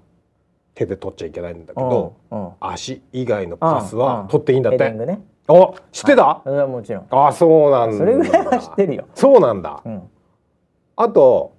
[0.74, 2.52] 手で取っちゃいけないんだけど、うんうん。
[2.60, 4.06] 足以外のパスうんうん。
[4.06, 4.78] は取っていいんだって。
[4.80, 5.22] ヘディングね。
[5.48, 7.08] お知ってた、はもちろん。
[7.10, 7.98] あそうなんだ。
[7.98, 10.04] それぐらいは知ってるよ、そうなんだ、うん、
[10.96, 11.56] あと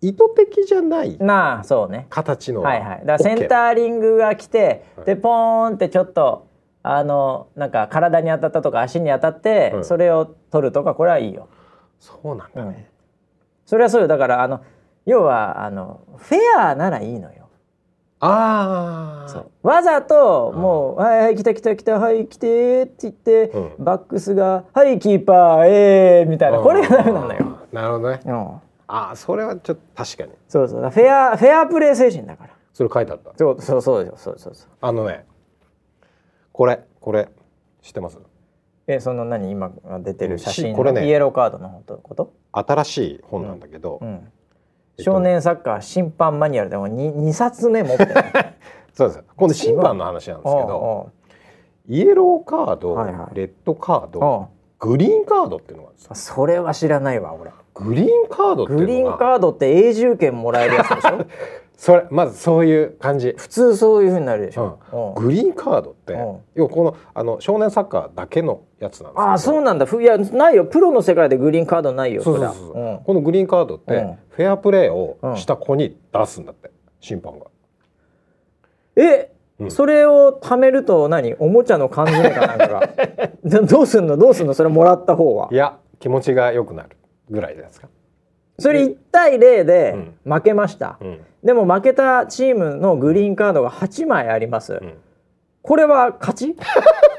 [0.00, 2.06] 意図的じゃないなあそうね。
[2.08, 2.98] 形のはいはい。
[3.00, 5.06] だからセンターリングが来て、はい。
[5.06, 6.46] でポーンってちょっと
[6.82, 9.84] あのなんか体に当たったとか足に当たって、うん。
[9.84, 11.48] それを取るとかこれはいいよ。
[11.98, 12.88] そうなんだね、
[13.66, 14.08] それはそうよ。
[14.08, 14.62] だからあの
[15.04, 17.43] 要はあのフェアならいいのよ
[18.26, 19.26] あ
[19.62, 26.60] わざともう「はいはい来た来た来たはい来て」って言って、うバックスが「はいキーパーえー」みたいな。
[26.60, 27.58] これがダメなのよ。
[27.70, 28.20] なるほどね。
[28.24, 30.32] うん、あーそれはちょっと確かに。
[30.48, 30.80] そうそう。
[30.80, 32.50] フェアフェアプレー精神だから。
[32.72, 33.32] それ書いてあった。
[33.36, 34.54] そうそうそうよそうそう。
[34.54, 34.68] そう。
[34.80, 35.26] あのね
[36.52, 37.28] これこれ
[37.82, 38.18] 知ってます？
[38.86, 42.32] えその何今出てる写真のしこれねイエローカードのこと？
[42.52, 44.28] 新しい本なんだけど、うん。
[44.98, 48.14] えっと少年サッカー審判マニュアルでも 2, 2冊目持ってる。
[48.94, 49.24] そうです。
[49.36, 51.10] 今度審判の話なんですけどお
[51.88, 53.34] イエローカード、はいはい。
[53.34, 56.14] レッドカードグリーンカードっていうのがあるんですよ。
[56.14, 57.50] それは知らないわ俺。
[57.74, 61.18] グリーンカードグリーンカードって永住権もらえるやつでしょ？
[61.76, 63.34] それまずそういう感じ。
[63.36, 65.24] 普通そういう風になるでしょ、うん。
[65.24, 66.16] グリーンカードってう。
[66.16, 69.86] ん要はこのあの少年サッカーだけのやつなんですああそうなんだ。
[69.86, 70.64] ふいやないよ。
[70.64, 73.02] プロの世界でグリーンカードないよそうそうそうそう。
[73.04, 74.18] このグリーンカードって、うん。
[74.30, 76.70] フェアプレーをした子に出すんだって
[77.00, 77.46] 審判が。
[78.96, 79.70] え、うん。
[79.70, 81.34] それを貯めると何？
[81.34, 82.88] おもちゃの缶詰かなんか
[83.66, 84.16] どうすんの？
[84.16, 84.54] どうすんの？
[84.54, 85.48] それもらった方は。
[85.50, 86.96] いや気持ちが良くなる
[87.30, 87.88] ぐらいですか。
[88.58, 91.20] それ1対0で負けました、うん。
[91.42, 94.94] でも負けたチームのグリーンカードが8枚あります、ん。
[95.62, 96.56] これは勝ち？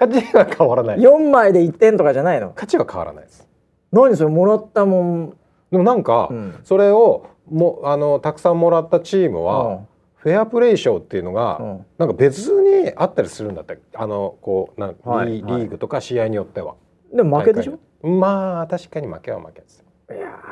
[0.00, 0.98] 勝ちは変わらない。
[0.98, 2.48] 4枚で1点とかじゃないの？
[2.48, 3.46] 勝ちは変わらないです。
[3.92, 5.36] 何それもらったもん。
[5.70, 6.58] でもなんか、うん。
[6.64, 9.86] それをもあのたくさんもらったチームは、うん。
[10.16, 11.86] フェアプレー賞っていうのが、うん。
[11.98, 13.78] なんか別にあったりするんだって。
[13.94, 15.28] あのこうなんはい。
[15.28, 16.76] リリーグとか試合によっては。
[17.14, 17.78] でも負けでしょ？
[18.06, 19.80] まあ確かに負けは負けです。
[19.80, 19.84] い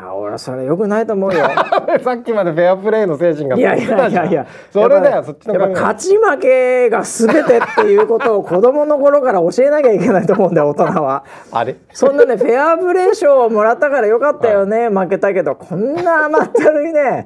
[0.02, 1.48] やー俺はそれよくないと思うよ。
[2.02, 4.46] さっきまでフェアプレーの精神がいやいやいやいや。
[4.70, 11.24] それだよそっちのやっぱ勝ち負けが全てっていうことを子供の頃から教えなきゃいけないと思うんだよ大人は。
[11.52, 11.76] あれ？
[11.92, 17.24] そんなねフェアプレー賞をもらったからよかったよね、負けたけどこんな甘ったるいね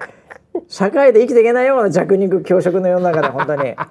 [0.69, 3.75] 社会で生きていけないような弱肉強食の世の中で本当に。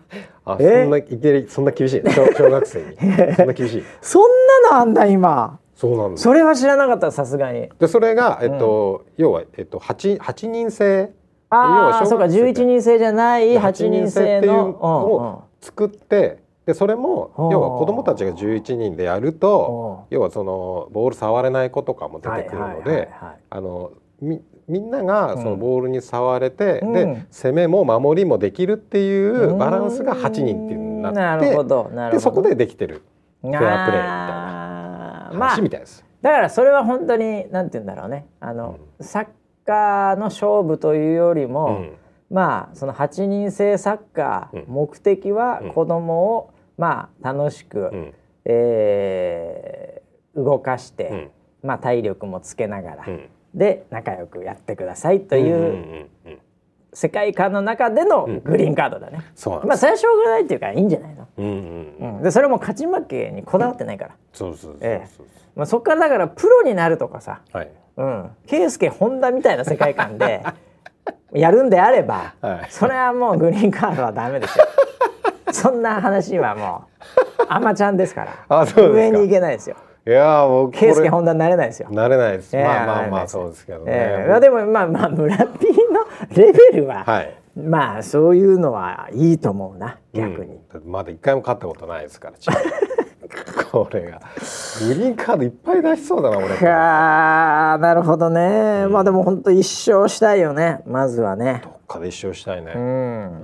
[0.44, 2.02] あそえんないけるそんな厳しい。
[2.04, 2.96] 小小学生に。
[3.36, 3.84] そんな厳しい。
[4.02, 4.22] そん
[4.64, 6.24] なのあんだ今そうなんです。
[6.24, 7.68] それは知らなかったさすがに。
[7.80, 11.12] でそれがえっと、要はえっと八八人制。
[11.50, 26.94] ああそうか小学生11人制じゃない8人制っていうののを作ってでそれもうん要は子供たちが11人でやると要はそのボール触れない子とかも出てくるのではいあのみみんながそのうんボールに触れて、うん。
[26.94, 32.12] で攻めも守りもできるっていうバランスが8人っていうのになってなるほどなるほど。
[32.12, 33.02] でそこでできてる
[33.42, 34.61] フェアプレーみたいな
[35.32, 36.06] まあ話みたいです。
[36.22, 38.28] だからそれは本当になんて言うんだろうね。
[38.40, 39.28] あの、サッ
[39.66, 41.86] カーの勝負というよりも、
[42.30, 44.74] まあその8人制サッカー、うん。
[44.74, 45.72] 目的はうん。
[45.74, 48.14] 子供を、まあ楽しく、うん。
[48.46, 50.02] えー
[50.34, 51.32] 動かして、うん。
[51.62, 53.30] まあ体力もつけながら、うん。
[53.54, 55.68] で仲良くやってくださいといんんううんう
[56.06, 56.10] ん
[56.94, 58.40] 世界観の中でのうん。
[58.42, 59.20] グリーンカードだね。
[59.36, 62.18] そうなんまあそれはしょうがないっていうかいいんじゃないの、うんうんうん。
[62.18, 65.28] うん、でそれも勝ち負けにこだわってないから、そうそうそうええそう。
[65.56, 67.42] まあ、そっからだからプロになるとかさ。
[67.52, 67.72] はい。
[67.98, 68.30] うん。
[68.48, 70.44] 圭佑本田みたいな世界観で
[71.34, 72.68] やるんであれば、はい。
[72.70, 74.66] それはもうグリーンカードはダメですよ。
[75.52, 76.86] そんな話はも
[77.40, 78.32] うアマちゃんですから。
[78.48, 79.76] あそう上に行けないですよ。
[79.76, 81.90] いやー僕圭佑本田になれないですよ。
[81.92, 84.30] なれないです、ええまあまあまあそうですけどね、ええ。
[84.30, 86.06] まあでもまあまあ村 P の
[86.36, 87.36] レベルは、はい。
[87.56, 89.98] まあそういうのはいいと思うな。
[90.14, 90.92] 逆に、うん。
[90.92, 92.36] まだ一回も勝ったことないですから
[93.72, 94.22] これが。
[94.88, 96.48] グリーンカードいっぱい出しそうだな俺。
[96.58, 100.82] かなるほどね、まあでも本当一生したいよね。
[100.86, 101.62] まずはね。
[101.64, 102.86] どっかで一生したいね、ううん。
[102.86, 103.44] ん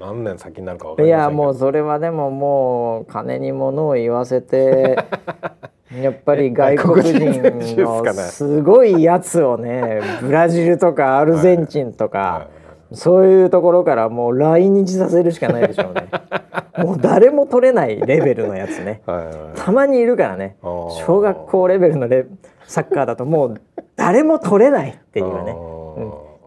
[0.00, 1.42] 何年先になるか分かいりませんけど。
[1.42, 4.96] やもうそれはでももう金に物を言わせて
[6.00, 12.46] やっぱり外国人のすごいやつをね ブラジルとかアルゼンチンとか、は
[12.94, 16.08] そういうところからもう来日させるしかないでしょうね。
[16.78, 19.02] もう誰も取れないレベルのやつね。
[19.06, 20.56] はいたまにいるからね。
[20.62, 22.26] 小学校レベルのレ
[22.66, 23.60] サッカーだともう
[23.96, 25.52] 誰も取れないっていうね、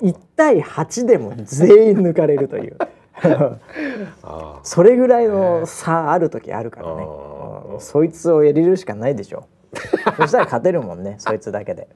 [0.01, 2.77] うん、1対8でも全員抜かれるという。
[4.23, 7.07] あそれぐらいの差ある時あるからね、
[7.75, 9.47] うんそいつを入れるしかないでしょ。
[10.17, 11.87] そしたら勝てるもんねそいつだけで。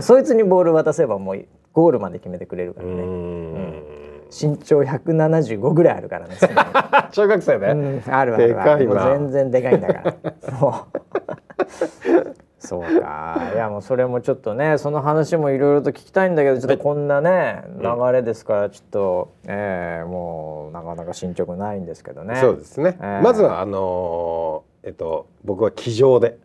[0.00, 3.96] そいつにボール渡せばもうゴールまで決めてくれるかーうらねん。
[4.30, 6.34] 身長175ぐらいあるからね、
[7.12, 8.86] 小学生ね、うん、あるあるある。
[8.86, 9.06] でかいな。
[9.06, 10.14] もう全然でかいんだから。
[10.60, 12.56] もう。
[12.58, 13.52] そうか。
[13.54, 22.36] いやもうそれもちょっとねその話もいろいろと聞きたいんだけどちょっとこんなね流れですからちょっと、えーもうなかなか進捗ないんですけどね。
[22.36, 26.38] そうですね、ええまずはあのーえっと僕は机上で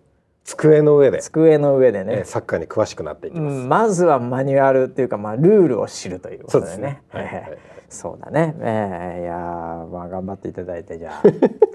[0.44, 7.04] 机の上で、机の上でね、えーサッカーに詳しくなっていきます、うん、まずはマニュアルっていうか、まあ、ルールを知るということでね。
[7.12, 7.22] そう
[7.90, 8.56] そうだね。
[8.62, 11.24] ええいやーまあ頑張っていただいてじゃあ。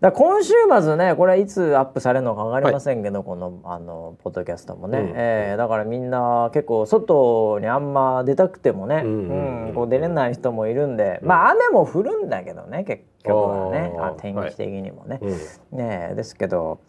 [0.00, 9.74] だ今週末ねこれはいつアップされるのか分かりませんけど、このあのポッドキャストもね、うんええだからみんな結構外にあんま出たくてもね、うんうんうんうん。
[9.74, 15.18] こう出れない人もいるんで、まあ雨も降るんだけどね結局はねあ天気的にもね。
[15.20, 15.26] う
[15.74, 15.78] ん。
[15.78, 16.80] ねえですけど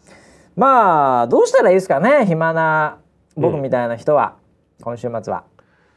[0.54, 2.98] まあどうしたらいいですかね暇な
[3.34, 4.36] 僕みたいな人は、
[4.82, 5.44] 今週末は。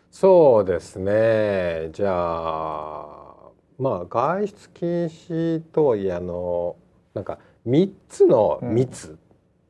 [0.09, 1.89] そうですね。
[1.91, 3.33] じゃあ
[3.77, 6.75] まあ外出禁止とはいえあの
[7.13, 9.17] なんか3つの密、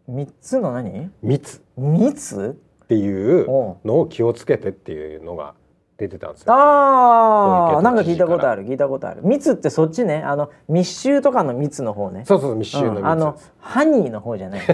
[0.08, 1.12] 三つの何？
[1.22, 1.62] 密。
[1.78, 2.58] 密？
[2.84, 3.46] っていう
[3.86, 5.54] のを気をつけてっていうのが
[5.98, 6.54] 出てたんですよ。
[6.54, 9.22] ああなんか聞いたことある聞いたことある。
[9.24, 10.18] 密ってそっちね。
[10.18, 12.24] あの密集とかの密の方ね。
[12.26, 14.68] そうそう密集のうんあのハニーの方じゃない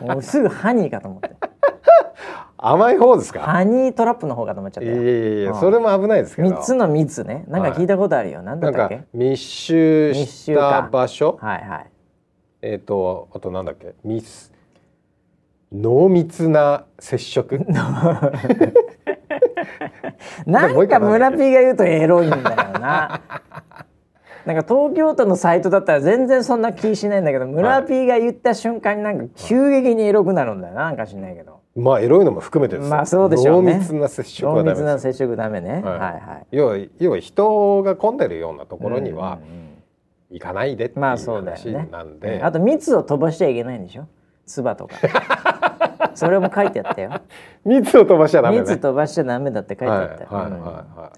[0.00, 1.30] もうすぐハニーかと思って
[2.62, 3.40] 甘い方ですか？
[3.40, 5.60] ハニートラップの方かと思っちゃったよいやいやいやうん。
[5.60, 6.48] それも危ないですけど。
[6.50, 7.44] 三つの密ね。
[7.48, 9.02] なんか聞いたことあるよ、なんだなんかっけ？
[9.14, 10.88] 密集密集したか。
[10.92, 11.38] 場所？
[11.40, 11.86] はいはい。
[12.62, 13.94] えっ、とあとなんだっけ？
[14.04, 14.52] 密
[15.72, 17.58] 濃密な接触？
[20.46, 22.42] なんか村 P が言うとエロいんだよ
[22.78, 23.20] な。
[24.46, 32.84] なんか東京都のサイトだったら全然そんな気しないんだけど村 P が言った瞬間になんか急激にエロくなるんだよななんか知んないけどまあエロいのも含めてです。
[32.84, 33.74] よまあそうでしょうね。
[33.74, 34.82] 濃密な接触濃はダメです。
[34.82, 36.10] 密な接触ダメね、はい、はいは
[36.42, 36.46] い。
[36.50, 39.70] 要は要は人が混んでるようなところにはうんうんうん。
[40.30, 41.88] 行かないでっていうまあそうだよ話ね。
[41.90, 44.06] なんで、あと蜜を飛ばしちゃいけないんでしょ？
[44.46, 44.96] 唾とか。
[46.14, 47.20] それも書いてあったよ。
[47.64, 48.62] 蜜を飛ばしちゃダメね。
[48.62, 50.24] 蜜飛ばしちゃダメだって書いてはいあった。
[50.24, 51.10] よ、はいはいうんは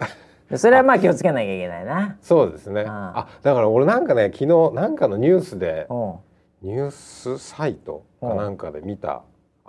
[0.48, 0.50] い。
[0.50, 2.16] でそれはまあ気をつけなきゃいけないな。
[2.20, 2.84] そうですね。
[2.86, 6.14] ああだから俺なんかね昨日なんかのニュースでうん。
[6.62, 9.22] ニュースサイトかなんかで見た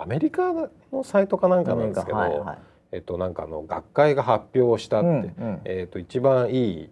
[0.04, 0.52] アメリカ
[0.92, 2.58] のサイトかなんかなんですけど、はいはい。
[2.92, 5.62] えっとなんかあの学会が発表したって、うんうん。
[5.64, 6.90] えっと一番いい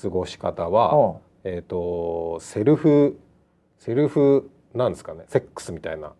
[0.00, 3.18] 過ごし方は、えっとセルフ
[3.78, 6.12] セルフなんですかねセックスみたいな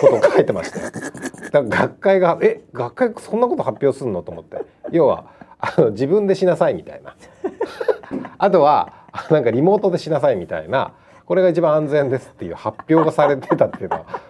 [0.00, 0.90] ことを書いてましたよ。
[0.90, 4.58] だから学会がえ学会そんなこと発表するのと思って。
[4.90, 5.26] 要は
[5.60, 7.14] あの自分でしなさいみたいな。
[8.38, 8.92] あとは
[9.30, 10.94] なんかリモートでしなさいみたいな
[11.26, 14.20] これが一番安全ですっていう発表がされてたっていうのは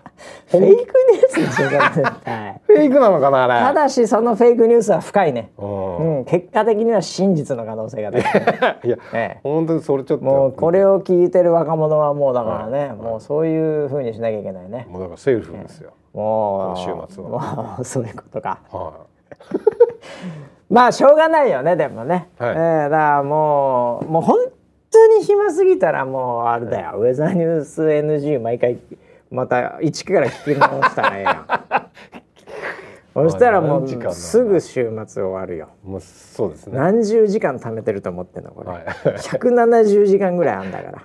[0.51, 2.61] フェイクニュースでしょ絶対。
[2.67, 3.67] フェイクなのかなあれ。
[3.67, 6.19] ただしそのフェイクニュースは深いね、うん。
[6.19, 8.23] うん、結果的には真実の可能性が高い、
[8.85, 10.25] いやええ、本当にそれちょっと。
[10.25, 14.87] もうこれを聞いてる若者はもうだからね、もうそういう風にしなきゃいけないね。
[14.91, 17.31] もうだからセルフですよ、もう週末は。
[17.31, 18.93] もうそういうことかは
[20.69, 22.51] まあしょうがないよねでもね、はい。
[22.51, 24.39] えーだからもうもう本
[24.91, 28.79] 当に暇すぎたらもうあれだよ、ウェザーニュース NG 毎回
[29.31, 31.47] また一から聞き直したらええやん。
[33.31, 35.69] そしたらもうすぐ週末終わるよ。
[35.83, 36.79] もうそうですね。
[36.79, 38.83] 何十時間貯めてると思ってんのこれ、はい。
[38.85, 41.03] 170時間ぐらいあんだから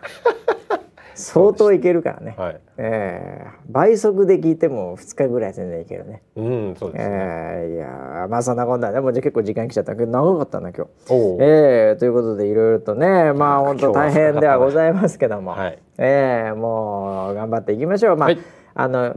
[1.16, 2.60] 相当いけるからね、はい。
[2.78, 7.16] えー倍速で聞いても2日ぐらい全然いけるねうんそうですね。
[7.16, 11.14] えーいやーまあそんなこんなでもじゃあ結構時間来ちゃったけど長かったな今日。
[11.14, 11.38] おお。
[11.42, 18.18] えーということでいろいろとねまあ本当大変ではございますけども、はいえーもう頑張っていきましょう。
[18.18, 18.40] まあ、はい
[18.76, 19.16] あの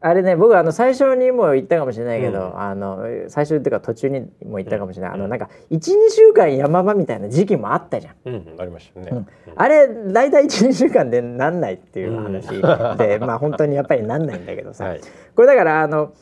[0.00, 2.60] あれね僕あの最初にも言ったかもしれないけど、うん。
[2.60, 5.78] あの最初っていうか途中にも言ったかもしれない、あのなんか12
[6.10, 8.14] 週間山場みたいな時期もあったじゃん。
[8.24, 9.08] うんありましたね。
[9.10, 9.26] うん。
[9.56, 12.48] あれ大体12週間でなんないっていう話
[12.96, 15.00] で、 まあ本当にやっぱりなんないんだけどさ、はい。
[15.34, 16.12] これだからあの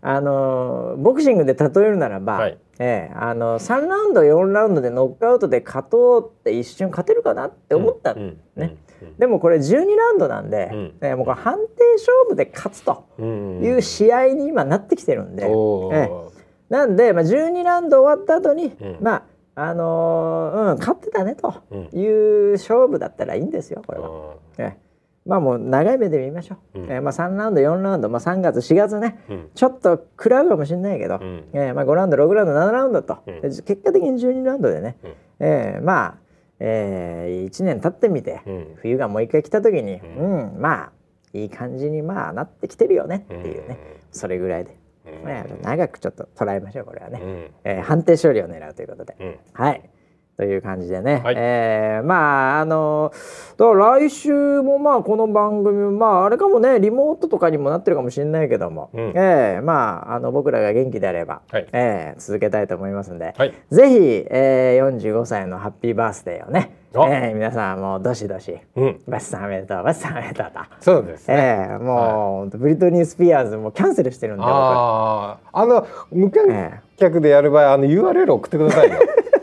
[0.00, 2.58] あのボクシングで例えるならば、はい。
[2.78, 8.76] ええあの3ラウンド4ラウンドでノックアウトで勝とうって一瞬勝てるかなって思ったね。
[9.18, 10.94] でもこれ12ラウンドなんで、うん。
[11.00, 11.62] ええもうこれ判定
[11.94, 16.32] 勝負で勝つとうんいう試合に今なってきてるんで、おええお。
[16.68, 18.98] なんで、まあ、12ラウンド終わった後に、うん。
[19.00, 19.22] まあ
[19.58, 21.98] あのーうん、勝ってたねとうん。
[21.98, 24.34] いう勝負だったらいいんですよこれは。
[24.58, 24.86] ええ
[25.24, 26.90] まあもう長い目で見ましょう、うん。
[26.90, 29.24] ええまあ、3ラウンド4ラウンド、まあ、3月4月ね。
[29.28, 29.50] うん。
[29.54, 31.44] ちょっと食らうかもしれないけど、うん。
[31.52, 33.40] ええまあ、5ラウンド6ラウンド7ラウンドと、うん。
[33.40, 35.10] で結果的に12ラウンドでね、うん。
[35.40, 36.14] ええまあ、
[36.58, 38.74] え1年経ってみて、うん。
[38.76, 40.92] 冬がもう一回来た時に、ううんまあ
[41.32, 43.78] いい感じにまあなってきてるよねっていうね、うん。
[44.12, 44.76] それぐらいで、
[45.06, 45.24] うん。
[45.26, 47.50] ね長くちょっと捉えましょうこれはね、うん。
[47.64, 49.36] えー判定勝利を狙うということで、うん。
[49.52, 49.90] はい
[50.36, 51.34] という感じでね、はい。
[51.38, 53.10] えーまああの
[53.56, 59.12] だから来週もまあこの番組まああれかもねリモートとかにもなってるかもしれないけども、うん。
[59.14, 61.66] えーまああの僕らが元気であれば、はい。
[61.72, 63.54] えー続けたいと思いますんで、はい。
[63.70, 63.96] ぜひ、
[64.30, 68.58] えー、45歳のハッピーバースデーをね、えあー皆さんもうどしどし。
[68.76, 69.00] うん。
[69.08, 70.60] バスさんおめでとうバスさんおめでとうと。
[70.80, 71.34] そうですね。
[71.34, 71.98] ええもう、
[72.40, 74.50] ほんとブリトニー・スピアーズもキャンセルしてるんで僕。
[74.52, 78.96] あああの無観え客でやる場合あの URL 送ってくださいよ。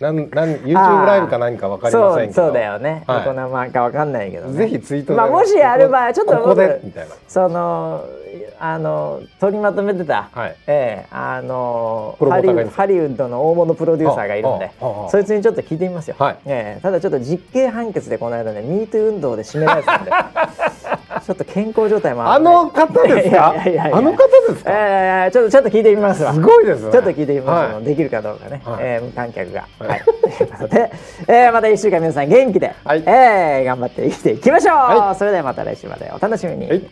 [0.00, 2.34] なんなん YouTube ライブか何かわかりませんけど。
[2.34, 7.14] そうそうだよね、はいどこのまかわかんないけど、ね、ぜひツイートでまあもしある場合ちょっとここで僕みたいな。
[7.26, 8.04] その
[8.58, 10.56] あの取りまとめてた、はい。
[10.66, 14.70] ええあのハリハリウッドの大物プロデューサーがいるんで
[15.10, 16.36] そいつにちょっと聞いてみますよ、はい。
[16.46, 20.10] ええただちょっと実刑判決でこの間ね MeToo 運動で締められてたんで。
[21.26, 23.54] ちょっと健康状態もあの方ですか？
[23.66, 24.18] いやいやいやあの方
[24.48, 24.70] ですか？
[24.72, 26.32] ええちょっとちょっと聞いてみますわ。
[26.32, 26.92] すごいですね。
[26.92, 27.84] ちょっと聞いてみます、はい。
[27.84, 28.78] できるかどうかね、はい。
[28.82, 29.64] えー無観客が。
[29.80, 29.88] はい。
[29.88, 30.92] はい、 ということで、
[31.26, 33.02] えーまた一週間皆さん元気で、はい。
[33.06, 35.18] えー頑張って生きていきましょう、はい。
[35.18, 36.68] それではまた来週までお楽しみに。
[36.68, 36.82] はい